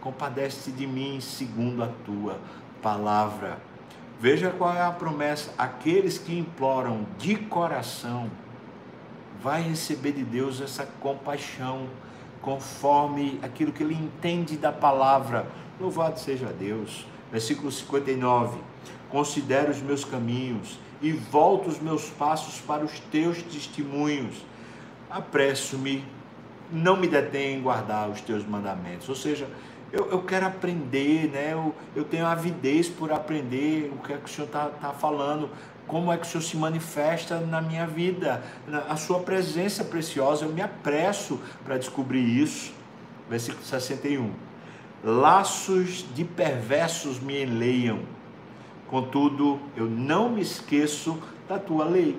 [0.00, 2.38] compadece de mim segundo a tua
[2.80, 3.58] palavra.
[4.20, 8.30] Veja qual é a promessa: aqueles que imploram de coração,
[9.44, 11.86] vai receber de Deus essa compaixão,
[12.40, 15.46] conforme aquilo que ele entende da palavra.
[15.78, 17.06] Louvado seja Deus.
[17.30, 18.58] Versículo 59.
[19.10, 24.34] Considero os meus caminhos e volto os meus passos para os teus testemunhos.
[25.10, 26.02] Apresso-me,
[26.72, 29.10] não me detenho em guardar os teus mandamentos.
[29.10, 29.46] Ou seja,
[29.92, 31.52] eu, eu quero aprender, né?
[31.52, 35.50] Eu, eu tenho avidez por aprender o que é que o Senhor está tá falando,
[35.86, 38.42] como é que o Senhor se manifesta na minha vida,
[38.88, 40.44] a sua presença preciosa.
[40.44, 42.72] Eu me apresso para descobrir isso.
[43.28, 44.30] Versículo 61.
[45.02, 48.00] Laços de perversos me enleiam,
[48.88, 52.18] contudo eu não me esqueço da tua lei.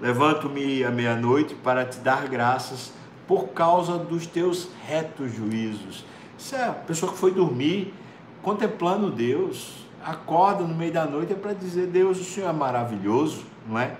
[0.00, 2.92] Levanto-me à meia-noite para te dar graças
[3.28, 6.04] por causa dos teus retos juízos.
[6.36, 7.94] Isso é a pessoa que foi dormir
[8.42, 13.44] contemplando Deus, acorda no meio da noite é para dizer: Deus, o Senhor é maravilhoso,
[13.66, 13.96] não é?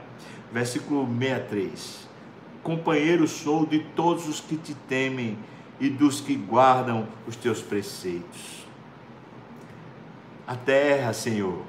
[0.52, 2.08] Versículo 63.
[2.62, 5.38] Companheiro sou de todos os que te temem
[5.78, 8.66] e dos que guardam os teus preceitos.
[10.46, 11.62] A terra, Senhor,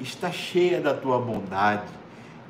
[0.00, 1.86] está cheia da tua bondade.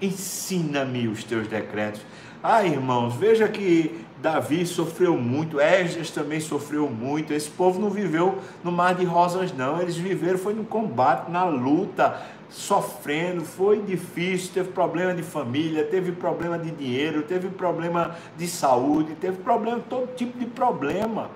[0.00, 2.00] Ensina-me os teus decretos.
[2.44, 7.32] Ah, irmãos, veja que Davi sofreu muito, Esdras também sofreu muito.
[7.32, 9.80] Esse povo não viveu no mar de rosas, não.
[9.80, 13.44] Eles viveram, foi no combate, na luta, sofrendo.
[13.44, 19.36] Foi difícil, teve problema de família, teve problema de dinheiro, teve problema de saúde, teve
[19.36, 21.30] problema, todo tipo de problema.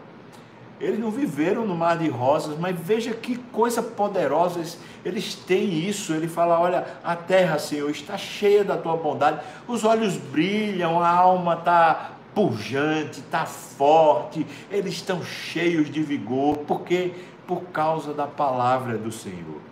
[0.79, 4.61] Eles não viveram no mar de rosas, mas veja que coisa poderosa.
[5.05, 6.13] Eles, têm isso.
[6.13, 9.41] Ele fala: Olha, a terra, Senhor, está cheia da tua bondade.
[9.67, 17.15] Os olhos brilham, a alma está pujante, está forte, eles estão cheios de vigor, porque
[17.47, 19.63] por causa da palavra do Senhor.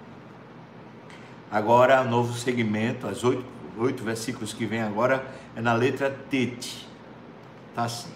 [1.51, 3.45] Agora, novo segmento, as oito,
[3.77, 6.89] oito versículos que vem agora, é na letra Tete.
[7.69, 8.14] Está assim.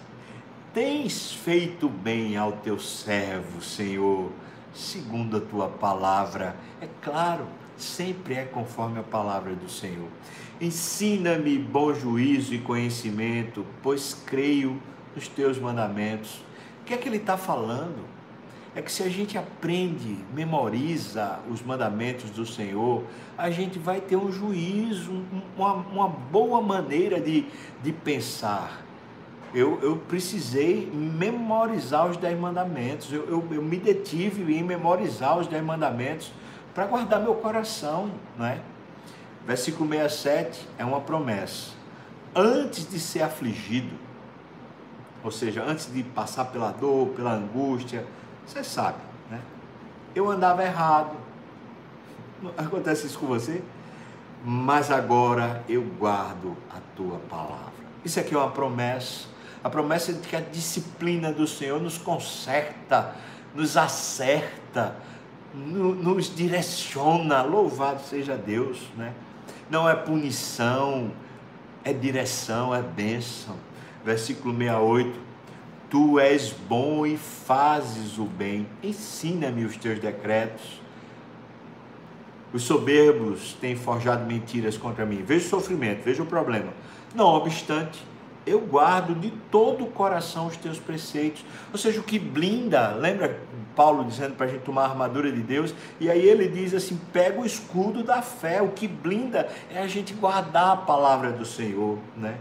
[0.71, 4.31] Tens feito bem ao teu servo, Senhor,
[4.71, 6.55] segundo a tua palavra.
[6.79, 10.07] É claro, sempre é conforme a palavra do Senhor.
[10.61, 14.79] Ensina-me bom juízo e conhecimento, pois creio
[15.15, 16.35] nos teus mandamentos.
[16.81, 18.05] O que é que ele está falando?
[18.75, 23.03] É que se a gente aprende, memoriza os mandamentos do Senhor,
[23.35, 25.23] a gente vai ter um juízo,
[25.57, 27.47] uma, uma boa maneira de,
[27.81, 28.85] de pensar.
[29.53, 35.47] Eu, eu precisei memorizar os dez mandamentos, eu, eu, eu me detive em memorizar os
[35.47, 36.31] dez mandamentos
[36.73, 38.59] para guardar meu coração, não é?
[39.45, 41.71] Versículo 67 é uma promessa.
[42.35, 43.95] Antes de ser afligido,
[45.23, 48.05] ou seja, antes de passar pela dor, pela angústia,
[48.45, 49.41] você sabe, né?
[50.13, 51.15] Eu andava errado.
[52.57, 53.61] Acontece isso com você?
[54.45, 57.73] Mas agora eu guardo a tua palavra.
[58.05, 59.27] Isso aqui é uma promessa.
[59.63, 63.15] A promessa de que a disciplina do Senhor nos conserta,
[63.53, 64.95] nos acerta,
[65.53, 67.41] nos direciona.
[67.41, 69.13] Louvado seja Deus, né?
[69.69, 71.11] Não é punição,
[71.83, 73.55] é direção, é bênção.
[74.03, 75.19] Versículo 68.
[75.89, 78.67] Tu és bom e fazes o bem.
[78.81, 80.79] Ensina-me os teus decretos.
[82.53, 85.23] Os soberbos têm forjado mentiras contra mim.
[85.23, 86.71] Veja o sofrimento, veja o problema.
[87.13, 88.03] Não obstante,
[88.49, 91.45] eu guardo de todo o coração os teus preceitos.
[91.71, 93.39] Ou seja, o que blinda, lembra
[93.75, 95.73] Paulo dizendo para a gente tomar a armadura de Deus?
[95.99, 98.61] E aí ele diz assim: pega o escudo da fé.
[98.61, 102.37] O que blinda é a gente guardar a palavra do Senhor, né?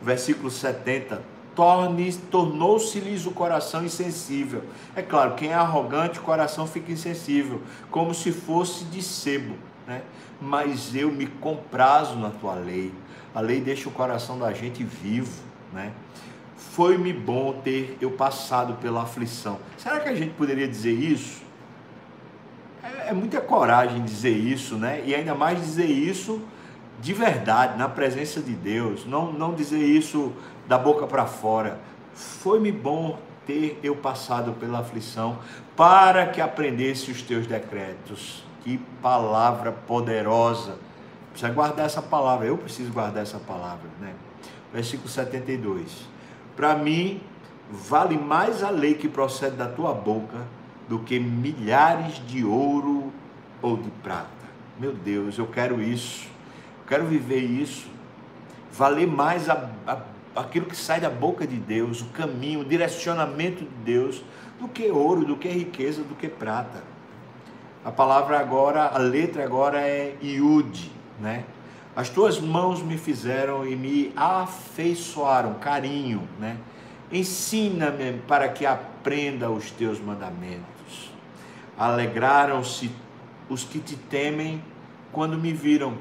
[0.00, 1.22] Versículo 70.
[1.54, 4.62] Torne, tornou-se-lhes o coração insensível.
[4.94, 10.02] É claro, quem é arrogante, o coração fica insensível, como se fosse de sebo, né?
[10.40, 12.92] Mas eu me comprazo na tua lei
[13.34, 15.92] a lei deixa o coração da gente vivo, né?
[16.56, 19.58] Foi-me bom ter eu passado pela aflição.
[19.76, 21.42] Será que a gente poderia dizer isso?
[22.82, 25.02] É, é muita coragem dizer isso, né?
[25.04, 26.40] E ainda mais dizer isso
[27.00, 29.06] de verdade, na presença de Deus.
[29.06, 30.32] Não, não dizer isso
[30.68, 31.78] da boca para fora.
[32.14, 35.38] Foi-me bom ter eu passado pela aflição
[35.76, 38.44] para que aprendesse os teus decretos.
[38.62, 40.76] Que palavra poderosa
[41.30, 44.14] Precisa guardar essa palavra, eu preciso guardar essa palavra, né?
[44.72, 46.08] Versículo 72.
[46.56, 47.20] Para mim,
[47.70, 50.38] vale mais a lei que procede da tua boca
[50.88, 53.12] do que milhares de ouro
[53.62, 54.28] ou de prata.
[54.78, 56.26] Meu Deus, eu quero isso,
[56.80, 57.86] eu quero viver isso,
[58.72, 59.98] valer mais a, a,
[60.34, 64.24] aquilo que sai da boca de Deus, o caminho, o direcionamento de Deus,
[64.58, 66.82] do que ouro, do que riqueza, do que prata.
[67.84, 71.44] A palavra agora, a letra agora é Iude né?
[71.94, 76.56] As tuas mãos me fizeram e me afeiçoaram, carinho, né?
[77.12, 81.10] Ensina-me para que aprenda os teus mandamentos.
[81.76, 82.90] Alegraram-se
[83.48, 84.62] os que te temem
[85.10, 85.94] quando me viram,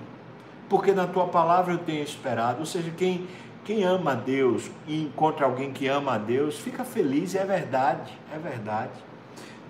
[0.69, 2.59] porque na tua palavra eu tenho esperado.
[2.59, 3.27] Ou seja, quem,
[3.65, 8.13] quem ama a Deus e encontra alguém que ama a Deus, fica feliz, é verdade,
[8.31, 8.93] é verdade.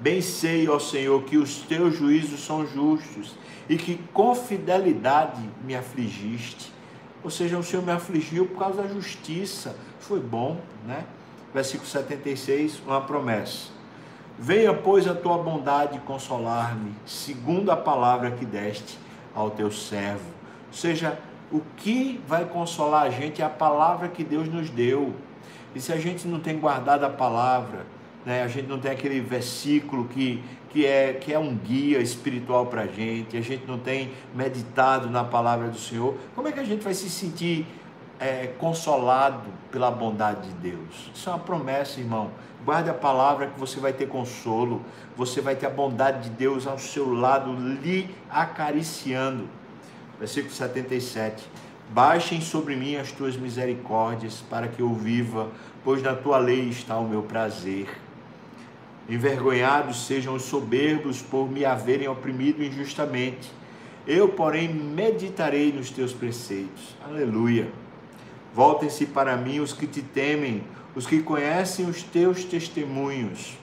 [0.01, 3.35] Bem sei, ó Senhor, que os teus juízos são justos
[3.69, 6.73] e que com fidelidade me afligiste.
[7.23, 9.75] Ou seja, o Senhor me afligiu por causa da justiça.
[9.99, 11.05] Foi bom, né?
[11.53, 13.69] Versículo 76, uma promessa.
[14.37, 18.97] Venha, pois, a tua bondade consolar-me, segundo a palavra que deste
[19.35, 20.25] ao teu servo.
[20.67, 21.19] Ou seja,
[21.51, 25.13] o que vai consolar a gente é a palavra que Deus nos deu.
[25.75, 27.85] E se a gente não tem guardado a palavra,
[28.25, 32.67] né, a gente não tem aquele versículo que que é, que é um guia espiritual
[32.67, 36.59] para a gente, a gente não tem meditado na palavra do Senhor, como é que
[36.59, 37.65] a gente vai se sentir
[38.19, 41.11] é, consolado pela bondade de Deus?
[41.13, 42.31] Isso é uma promessa, irmão.
[42.63, 44.83] Guarde a palavra que você vai ter consolo,
[45.15, 49.47] você vai ter a bondade de Deus ao seu lado, lhe acariciando.
[50.19, 51.49] Versículo 77.
[51.91, 55.49] Baixem sobre mim as tuas misericórdias, para que eu viva,
[55.83, 57.87] pois na tua lei está o meu prazer.
[59.09, 63.51] Envergonhados sejam os soberbos por me haverem oprimido injustamente.
[64.05, 66.95] Eu, porém, meditarei nos teus preceitos.
[67.03, 67.71] Aleluia.
[68.53, 70.63] Voltem-se para mim os que te temem,
[70.95, 73.57] os que conhecem os teus testemunhos.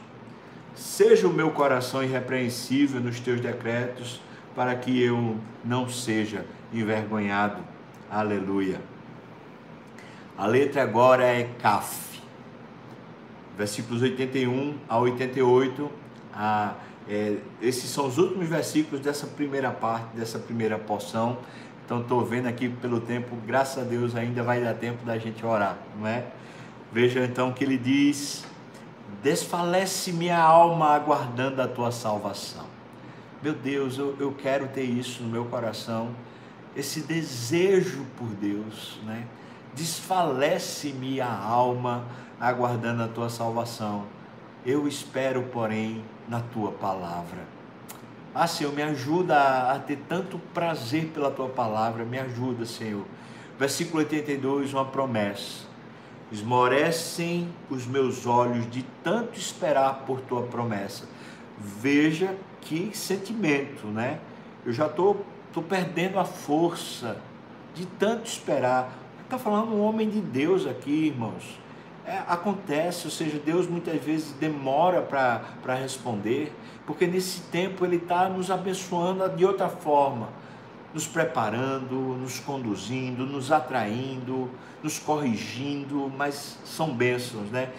[0.74, 4.20] Seja o meu coração irrepreensível nos teus decretos,
[4.54, 7.62] para que eu não seja envergonhado.
[8.10, 8.80] Aleluia.
[10.36, 12.15] A letra agora é Caf
[13.56, 15.90] versículos 81 a 88.
[16.32, 16.74] A,
[17.08, 21.38] é, esses são os últimos versículos dessa primeira parte, dessa primeira porção.
[21.84, 25.46] Então estou vendo aqui pelo tempo, graças a Deus ainda vai dar tempo da gente
[25.46, 26.24] orar, não é?
[26.92, 28.44] Veja então que ele diz:
[29.22, 32.66] Desfalece minha alma aguardando a tua salvação.
[33.40, 36.10] Meu Deus, eu, eu quero ter isso no meu coração,
[36.74, 39.26] esse desejo por Deus, né?
[39.74, 42.04] Desfalece-me a alma
[42.40, 44.04] aguardando a tua salvação.
[44.64, 47.46] Eu espero, porém, na tua palavra.
[48.34, 53.04] Ah, Senhor, me ajuda a, a ter tanto prazer pela tua palavra, me ajuda, Senhor.
[53.58, 55.64] Versículo 82, uma promessa.
[56.30, 61.04] Esmorecem os meus olhos de tanto esperar por tua promessa.
[61.58, 64.18] Veja que sentimento, né?
[64.64, 65.14] Eu já estou
[65.54, 67.16] tô, tô perdendo a força
[67.72, 68.92] de tanto esperar.
[69.22, 71.65] Está falando um homem de Deus aqui, irmãos
[72.06, 76.54] é, acontece, ou seja, Deus muitas vezes demora para responder,
[76.86, 80.28] porque nesse tempo Ele está nos abençoando de outra forma,
[80.94, 84.48] nos preparando, nos conduzindo, nos atraindo,
[84.82, 87.70] nos corrigindo, mas são bênçãos, né?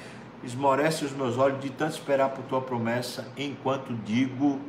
[0.43, 4.59] Esmorece os meus olhos de tanto esperar por tua promessa, enquanto digo: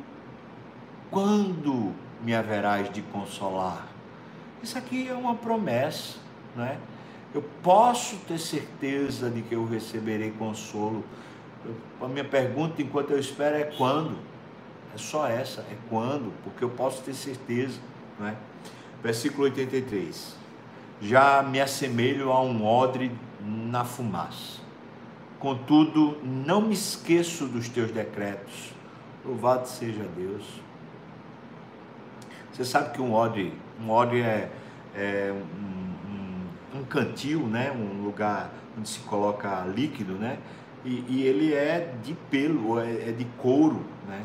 [1.11, 1.93] quando
[2.23, 3.87] me haverás de consolar?
[4.63, 6.17] Isso aqui é uma promessa,
[6.55, 6.77] não é?
[7.33, 11.03] Eu posso ter certeza de que eu receberei consolo.
[12.01, 14.17] a minha pergunta enquanto eu espero é quando?
[14.93, 17.79] É só essa, é quando, porque eu posso ter certeza,
[18.19, 18.35] não é?
[19.03, 20.35] Versículo 83.
[21.01, 23.11] Já me assemelho a um odre
[23.41, 24.59] na fumaça.
[25.39, 28.73] Contudo, não me esqueço dos teus decretos.
[29.23, 30.43] Louvado seja Deus.
[32.51, 34.51] Você sabe que um odre, um odre é,
[34.93, 35.78] é um,
[36.73, 37.71] um, cantil, né?
[37.71, 40.37] um lugar onde se coloca líquido, né?
[40.85, 44.23] E, e ele é de pelo, é, é de couro, né?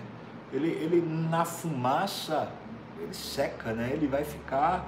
[0.53, 2.49] Ele, ele na fumaça,
[3.01, 3.91] ele seca, né?
[3.93, 4.87] Ele vai ficar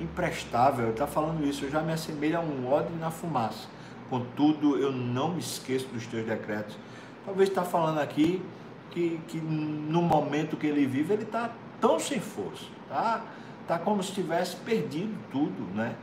[0.00, 0.90] imprestável.
[0.90, 3.68] Está falando isso, eu já me assemelho a um odre na fumaça.
[4.08, 6.78] Contudo, eu não me esqueço dos teus decretos.
[7.26, 8.42] Talvez está falando aqui
[8.90, 13.22] que, que no momento que ele vive, ele está tão sem força, tá?
[13.66, 15.94] Tá como se tivesse perdido tudo, né?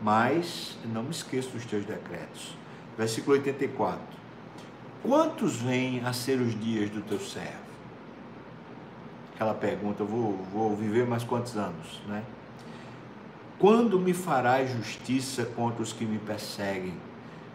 [0.00, 2.56] Mas não me esqueço dos teus decretos.
[2.96, 4.00] Versículo 84.
[5.02, 7.70] Quantos vêm a ser os dias do teu servo?
[9.34, 12.22] Aquela pergunta, vou, vou viver mais quantos anos, né?
[13.58, 16.94] Quando me farás justiça contra os que me perseguem?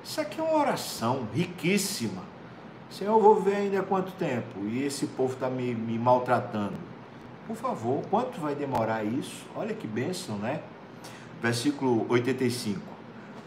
[0.03, 2.21] Isso aqui é uma oração riquíssima.
[2.89, 6.77] Senhor, eu vou ver ainda quanto tempo e esse povo está me, me maltratando.
[7.47, 9.45] Por favor, quanto vai demorar isso?
[9.55, 10.61] Olha que bênção, né?
[11.41, 12.81] Versículo 85.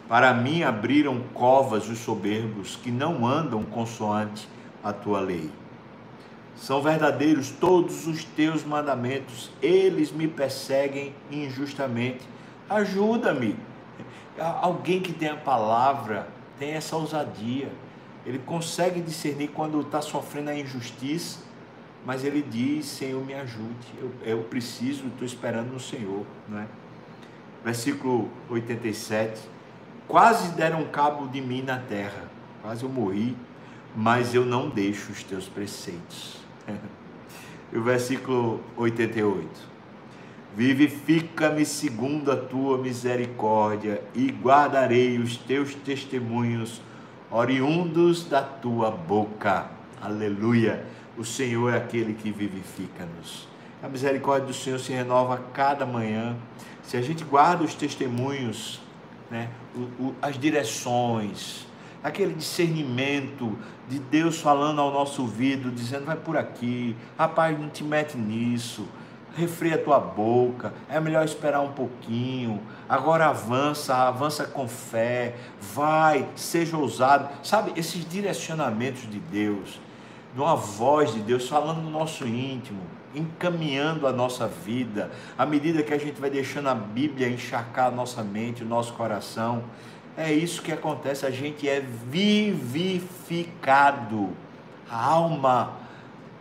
[0.08, 4.48] Para mim abriram covas os soberbos que não andam consoante
[4.82, 5.50] a tua lei.
[6.56, 12.26] São verdadeiros todos os teus mandamentos, eles me perseguem injustamente
[12.68, 13.56] Ajuda-me.
[14.38, 16.28] Alguém que tem a palavra
[16.58, 17.72] tem essa ousadia.
[18.26, 21.40] Ele consegue discernir quando está sofrendo a injustiça,
[22.04, 23.86] mas ele diz: Senhor, me ajude.
[23.98, 26.26] Eu, eu preciso, estou esperando no Senhor.
[26.46, 26.66] Não é?
[27.64, 29.40] Versículo 87.
[30.06, 32.30] Quase deram cabo de mim na terra,
[32.62, 33.36] quase eu morri,
[33.94, 36.38] mas eu não deixo os teus preceitos.
[37.72, 39.46] e o versículo 88.
[40.56, 46.80] Vivifica-me segundo a tua misericórdia e guardarei os teus testemunhos
[47.30, 49.66] oriundos da tua boca.
[50.00, 50.84] Aleluia.
[51.16, 53.46] O Senhor é aquele que vivifica-nos.
[53.82, 56.36] A misericórdia do Senhor se renova a cada manhã.
[56.82, 58.80] Se a gente guarda os testemunhos,
[59.30, 61.66] né, o, o, as direções,
[62.02, 63.56] aquele discernimento
[63.88, 68.88] de Deus falando ao nosso ouvido, dizendo: vai por aqui, rapaz, não te mete nisso
[69.38, 76.28] refreia a tua boca, é melhor esperar um pouquinho, agora avança, avança com fé, vai,
[76.34, 77.28] seja ousado.
[77.42, 79.80] Sabe, esses direcionamentos de Deus,
[80.34, 82.80] de uma voz de Deus falando no nosso íntimo,
[83.14, 87.90] encaminhando a nossa vida, à medida que a gente vai deixando a Bíblia encharcar a
[87.90, 89.64] nossa mente, o nosso coração.
[90.16, 91.80] É isso que acontece, a gente é
[92.10, 93.50] vivificado.
[94.90, 95.76] A alma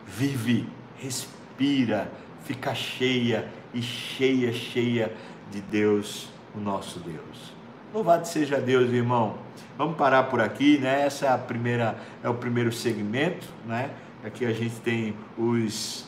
[0.06, 2.12] vive, respira,
[2.44, 5.14] fica cheia e cheia, cheia
[5.52, 7.54] de Deus, o nosso Deus.
[7.94, 9.38] Louvado seja Deus, irmão.
[9.78, 11.06] Vamos parar por aqui, né?
[11.06, 13.92] Essa é a primeira, é o primeiro segmento, né?
[14.26, 16.07] Aqui a gente tem os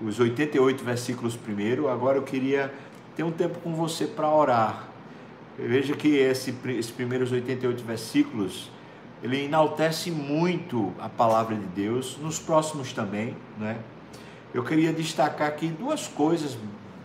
[0.00, 1.88] os 88 versículos primeiro.
[1.88, 2.72] Agora eu queria
[3.16, 4.88] ter um tempo com você para orar.
[5.58, 8.70] Veja que esse, esses primeiros 88 versículos,
[9.22, 13.78] ele enaltece muito a palavra de Deus, nos próximos também, né?
[14.52, 16.56] eu queria destacar aqui duas coisas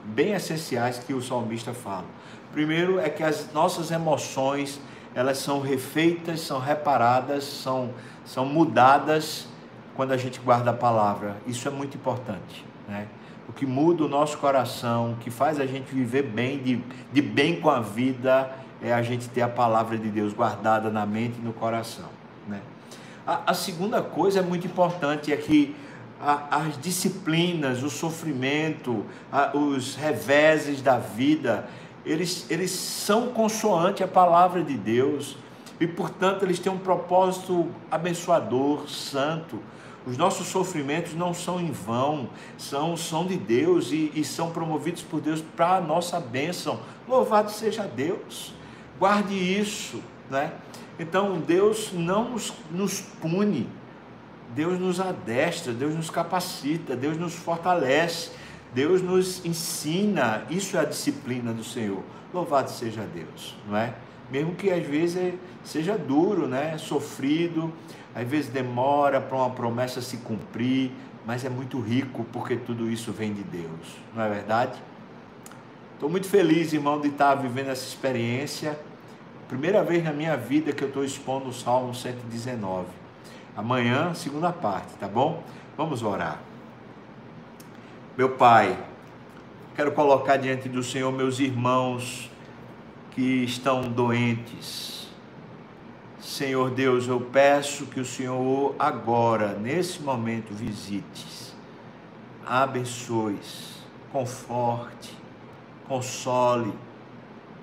[0.03, 2.05] bem essenciais que o salmista fala.
[2.51, 4.79] Primeiro é que as nossas emoções,
[5.13, 7.93] elas são refeitas, são reparadas, são,
[8.25, 9.47] são mudadas
[9.95, 11.37] quando a gente guarda a palavra.
[11.45, 13.07] Isso é muito importante, né?
[13.47, 17.21] O que muda o nosso coração, o que faz a gente viver bem, de, de
[17.21, 21.39] bem com a vida, é a gente ter a palavra de Deus guardada na mente
[21.39, 22.09] e no coração,
[22.47, 22.59] né?
[23.25, 25.75] A, a segunda coisa é muito importante, é que
[26.19, 29.03] as disciplinas, o sofrimento,
[29.53, 31.67] os reveses da vida,
[32.05, 35.35] eles, eles são consoante à palavra de Deus
[35.79, 39.59] e, portanto, eles têm um propósito abençoador, santo.
[40.05, 45.03] Os nossos sofrimentos não são em vão, são, são de Deus e, e são promovidos
[45.03, 46.79] por Deus para a nossa bênção.
[47.07, 48.53] Louvado seja Deus.
[48.97, 50.53] Guarde isso, né?
[50.99, 53.67] Então, Deus não nos, nos pune,
[54.53, 58.31] Deus nos adestra, Deus nos capacita, Deus nos fortalece,
[58.73, 60.43] Deus nos ensina.
[60.49, 62.03] Isso é a disciplina do Senhor.
[62.33, 63.95] Louvado seja Deus, não é?
[64.29, 65.33] Mesmo que às vezes
[65.63, 66.77] seja duro, né?
[66.77, 67.73] Sofrido,
[68.15, 70.91] às vezes demora para uma promessa se cumprir,
[71.25, 74.81] mas é muito rico porque tudo isso vem de Deus, não é verdade?
[75.93, 78.79] Estou muito feliz, irmão, de estar vivendo essa experiência.
[79.47, 82.87] Primeira vez na minha vida que eu estou expondo o Salmo 119.
[83.55, 85.43] Amanhã, segunda parte, tá bom?
[85.77, 86.39] Vamos orar.
[88.17, 88.77] Meu Pai,
[89.75, 92.31] quero colocar diante do Senhor meus irmãos
[93.11, 95.00] que estão doentes,
[96.21, 101.55] Senhor Deus, eu peço que o Senhor agora, nesse momento, visites,
[102.45, 105.17] abençoes, conforte,
[105.87, 106.71] console,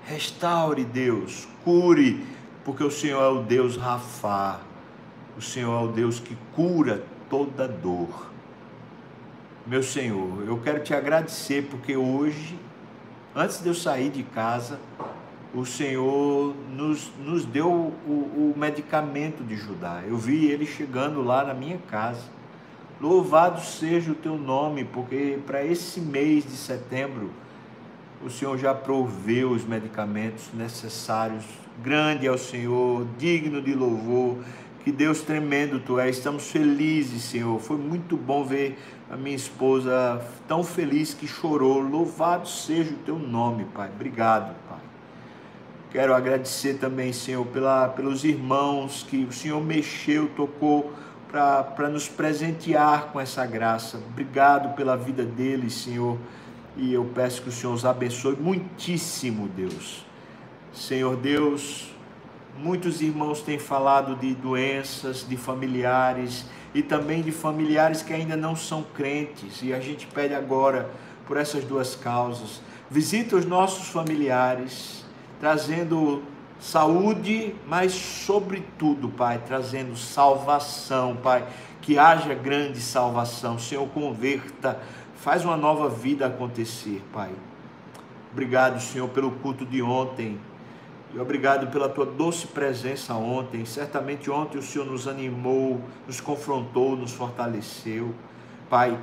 [0.05, 2.27] restaure, Deus, cure,
[2.65, 4.59] porque o Senhor é o Deus Rafá,
[5.37, 8.29] o Senhor é o Deus que cura toda dor.
[9.65, 12.59] Meu Senhor, eu quero te agradecer porque hoje,
[13.33, 14.79] antes de eu sair de casa,
[15.53, 20.03] o Senhor nos, nos deu o, o medicamento de Judá.
[20.07, 22.23] Eu vi ele chegando lá na minha casa.
[23.01, 27.31] Louvado seja o teu nome, porque para esse mês de setembro,
[28.23, 31.45] o Senhor já proveu os medicamentos necessários.
[31.81, 34.37] Grande é o Senhor, digno de louvor.
[34.83, 36.17] Que Deus tremendo tu és.
[36.17, 37.59] Estamos felizes, Senhor.
[37.59, 38.77] Foi muito bom ver
[39.09, 41.79] a minha esposa tão feliz que chorou.
[41.79, 43.89] Louvado seja o teu nome, Pai.
[43.93, 44.88] Obrigado, Pai.
[45.91, 50.93] Quero agradecer também, Senhor, pela, pelos irmãos que o Senhor mexeu, tocou
[51.31, 53.97] para nos presentear com essa graça.
[53.97, 56.17] Obrigado pela vida deles, Senhor.
[56.77, 60.05] E eu peço que o Senhor os abençoe muitíssimo, Deus.
[60.71, 61.91] Senhor Deus,
[62.55, 68.55] muitos irmãos têm falado de doenças, de familiares e também de familiares que ainda não
[68.55, 69.63] são crentes.
[69.63, 70.87] E a gente pede agora
[71.25, 72.61] por essas duas causas.
[72.91, 74.98] Visita os nossos familiares
[75.39, 76.23] trazendo
[76.59, 81.47] saúde, mas sobretudo, Pai, trazendo salvação, Pai,
[81.81, 83.57] que haja grande salvação.
[83.57, 84.79] Senhor, converta,
[85.15, 87.31] faz uma nova vida acontecer, Pai.
[88.31, 90.37] Obrigado, Senhor, pelo culto de ontem.
[91.13, 93.65] E obrigado pela tua doce presença ontem.
[93.65, 98.13] Certamente ontem o Senhor nos animou, nos confrontou, nos fortaleceu.
[98.69, 98.99] Pai,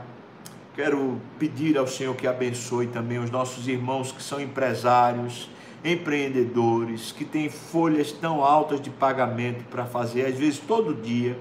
[0.77, 5.51] quero pedir ao Senhor que abençoe também os nossos irmãos que são empresários,
[5.85, 11.39] empreendedores que têm folhas tão altas de pagamento para fazer, às vezes todo dia.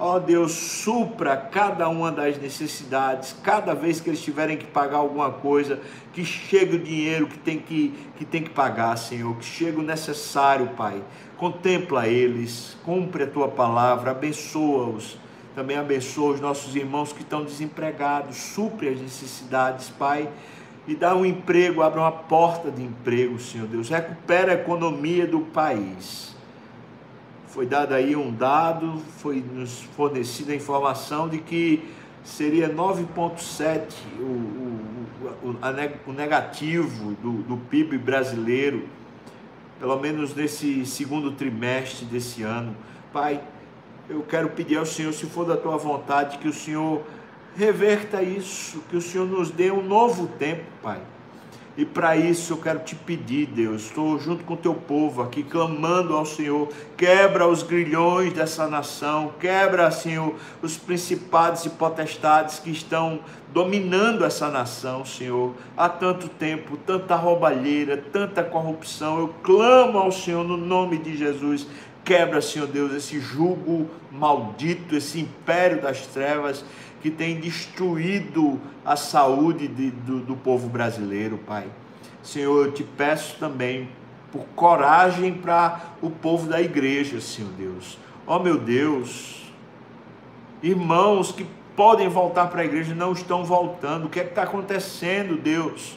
[0.00, 4.98] Ó oh, Deus, supra cada uma das necessidades, cada vez que eles tiverem que pagar
[4.98, 5.80] alguma coisa,
[6.12, 9.82] que chegue o dinheiro que tem que, que, tem que pagar, Senhor, que chegue o
[9.82, 11.02] necessário, Pai.
[11.36, 15.18] Contempla eles, cumpre a tua palavra, abençoa-os.
[15.56, 20.28] Também abençoa os nossos irmãos que estão desempregados, supre as necessidades, Pai
[20.88, 23.90] e dá um emprego, abre uma porta de emprego, Senhor Deus.
[23.90, 26.34] Recupera a economia do país.
[27.46, 31.86] Foi dado aí um dado, foi nos fornecida a informação de que
[32.24, 33.82] seria 9,7
[34.18, 38.88] o, o, o, o, negativo do, do PIB brasileiro,
[39.78, 42.74] pelo menos nesse segundo trimestre desse ano.
[43.12, 43.42] Pai,
[44.08, 47.02] eu quero pedir ao Senhor, se for da tua vontade, que o Senhor
[47.58, 51.00] reverta isso, que o Senhor nos dê um novo tempo, Pai.
[51.76, 55.42] E para isso eu quero te pedir, Deus, estou junto com o teu povo aqui
[55.42, 62.70] clamando ao Senhor, quebra os grilhões dessa nação, quebra, Senhor, os principados e potestades que
[62.70, 63.20] estão
[63.52, 69.18] dominando essa nação, Senhor, há tanto tempo, tanta roubalheira, tanta corrupção.
[69.18, 71.66] Eu clamo ao Senhor no nome de Jesus,
[72.04, 76.64] quebra, Senhor Deus, esse jugo maldito, esse império das trevas
[77.00, 81.66] que tem destruído a saúde de, do, do povo brasileiro, Pai.
[82.22, 83.88] Senhor, eu te peço também
[84.32, 87.98] por coragem para o povo da igreja, Senhor Deus.
[88.26, 89.50] Ó oh, meu Deus,
[90.62, 91.46] irmãos que
[91.78, 94.06] podem voltar para a igreja não estão voltando.
[94.06, 95.96] O que é que está acontecendo, Deus?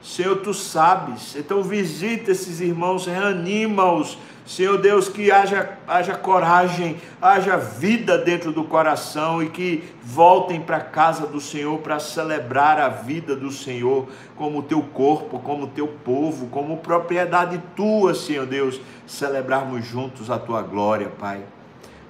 [0.00, 1.34] Senhor, tu sabes.
[1.34, 4.16] Então visita esses irmãos, reanima-os
[4.46, 10.76] Senhor Deus, que haja, haja coragem, haja vida dentro do coração e que voltem para
[10.76, 14.06] a casa do Senhor para celebrar a vida do Senhor
[14.36, 20.62] como teu corpo, como teu povo, como propriedade tua, Senhor Deus, celebrarmos juntos a tua
[20.62, 21.40] glória, Pai.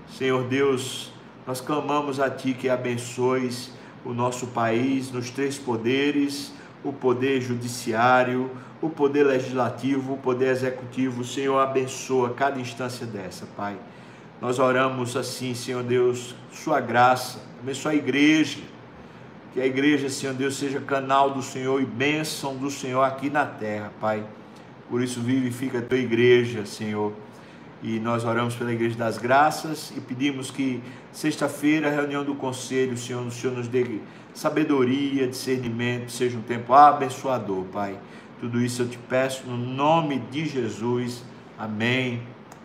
[0.07, 1.11] Senhor Deus,
[1.47, 3.71] nós clamamos a Ti que abençoes
[4.05, 11.25] o nosso país nos três poderes, o poder judiciário, o poder legislativo, o poder executivo.
[11.25, 13.77] Senhor, abençoa cada instância dessa, Pai.
[14.41, 18.59] Nós oramos assim, Senhor Deus, Sua graça, abençoa a igreja,
[19.53, 23.47] que a igreja, Senhor Deus, seja canal do Senhor e bênção do Senhor aqui na
[23.47, 24.23] terra, Pai.
[24.91, 27.13] Por isso, vivifica a tua igreja, Senhor.
[27.83, 33.27] E nós oramos pela Igreja das Graças e pedimos que sexta-feira, reunião do conselho, Senhor,
[33.27, 34.01] o Senhor nos dê
[34.35, 37.99] sabedoria, discernimento, seja um tempo abençoador, Pai.
[38.41, 41.23] Tudo isso eu te peço no nome de Jesus.
[41.59, 42.36] Amém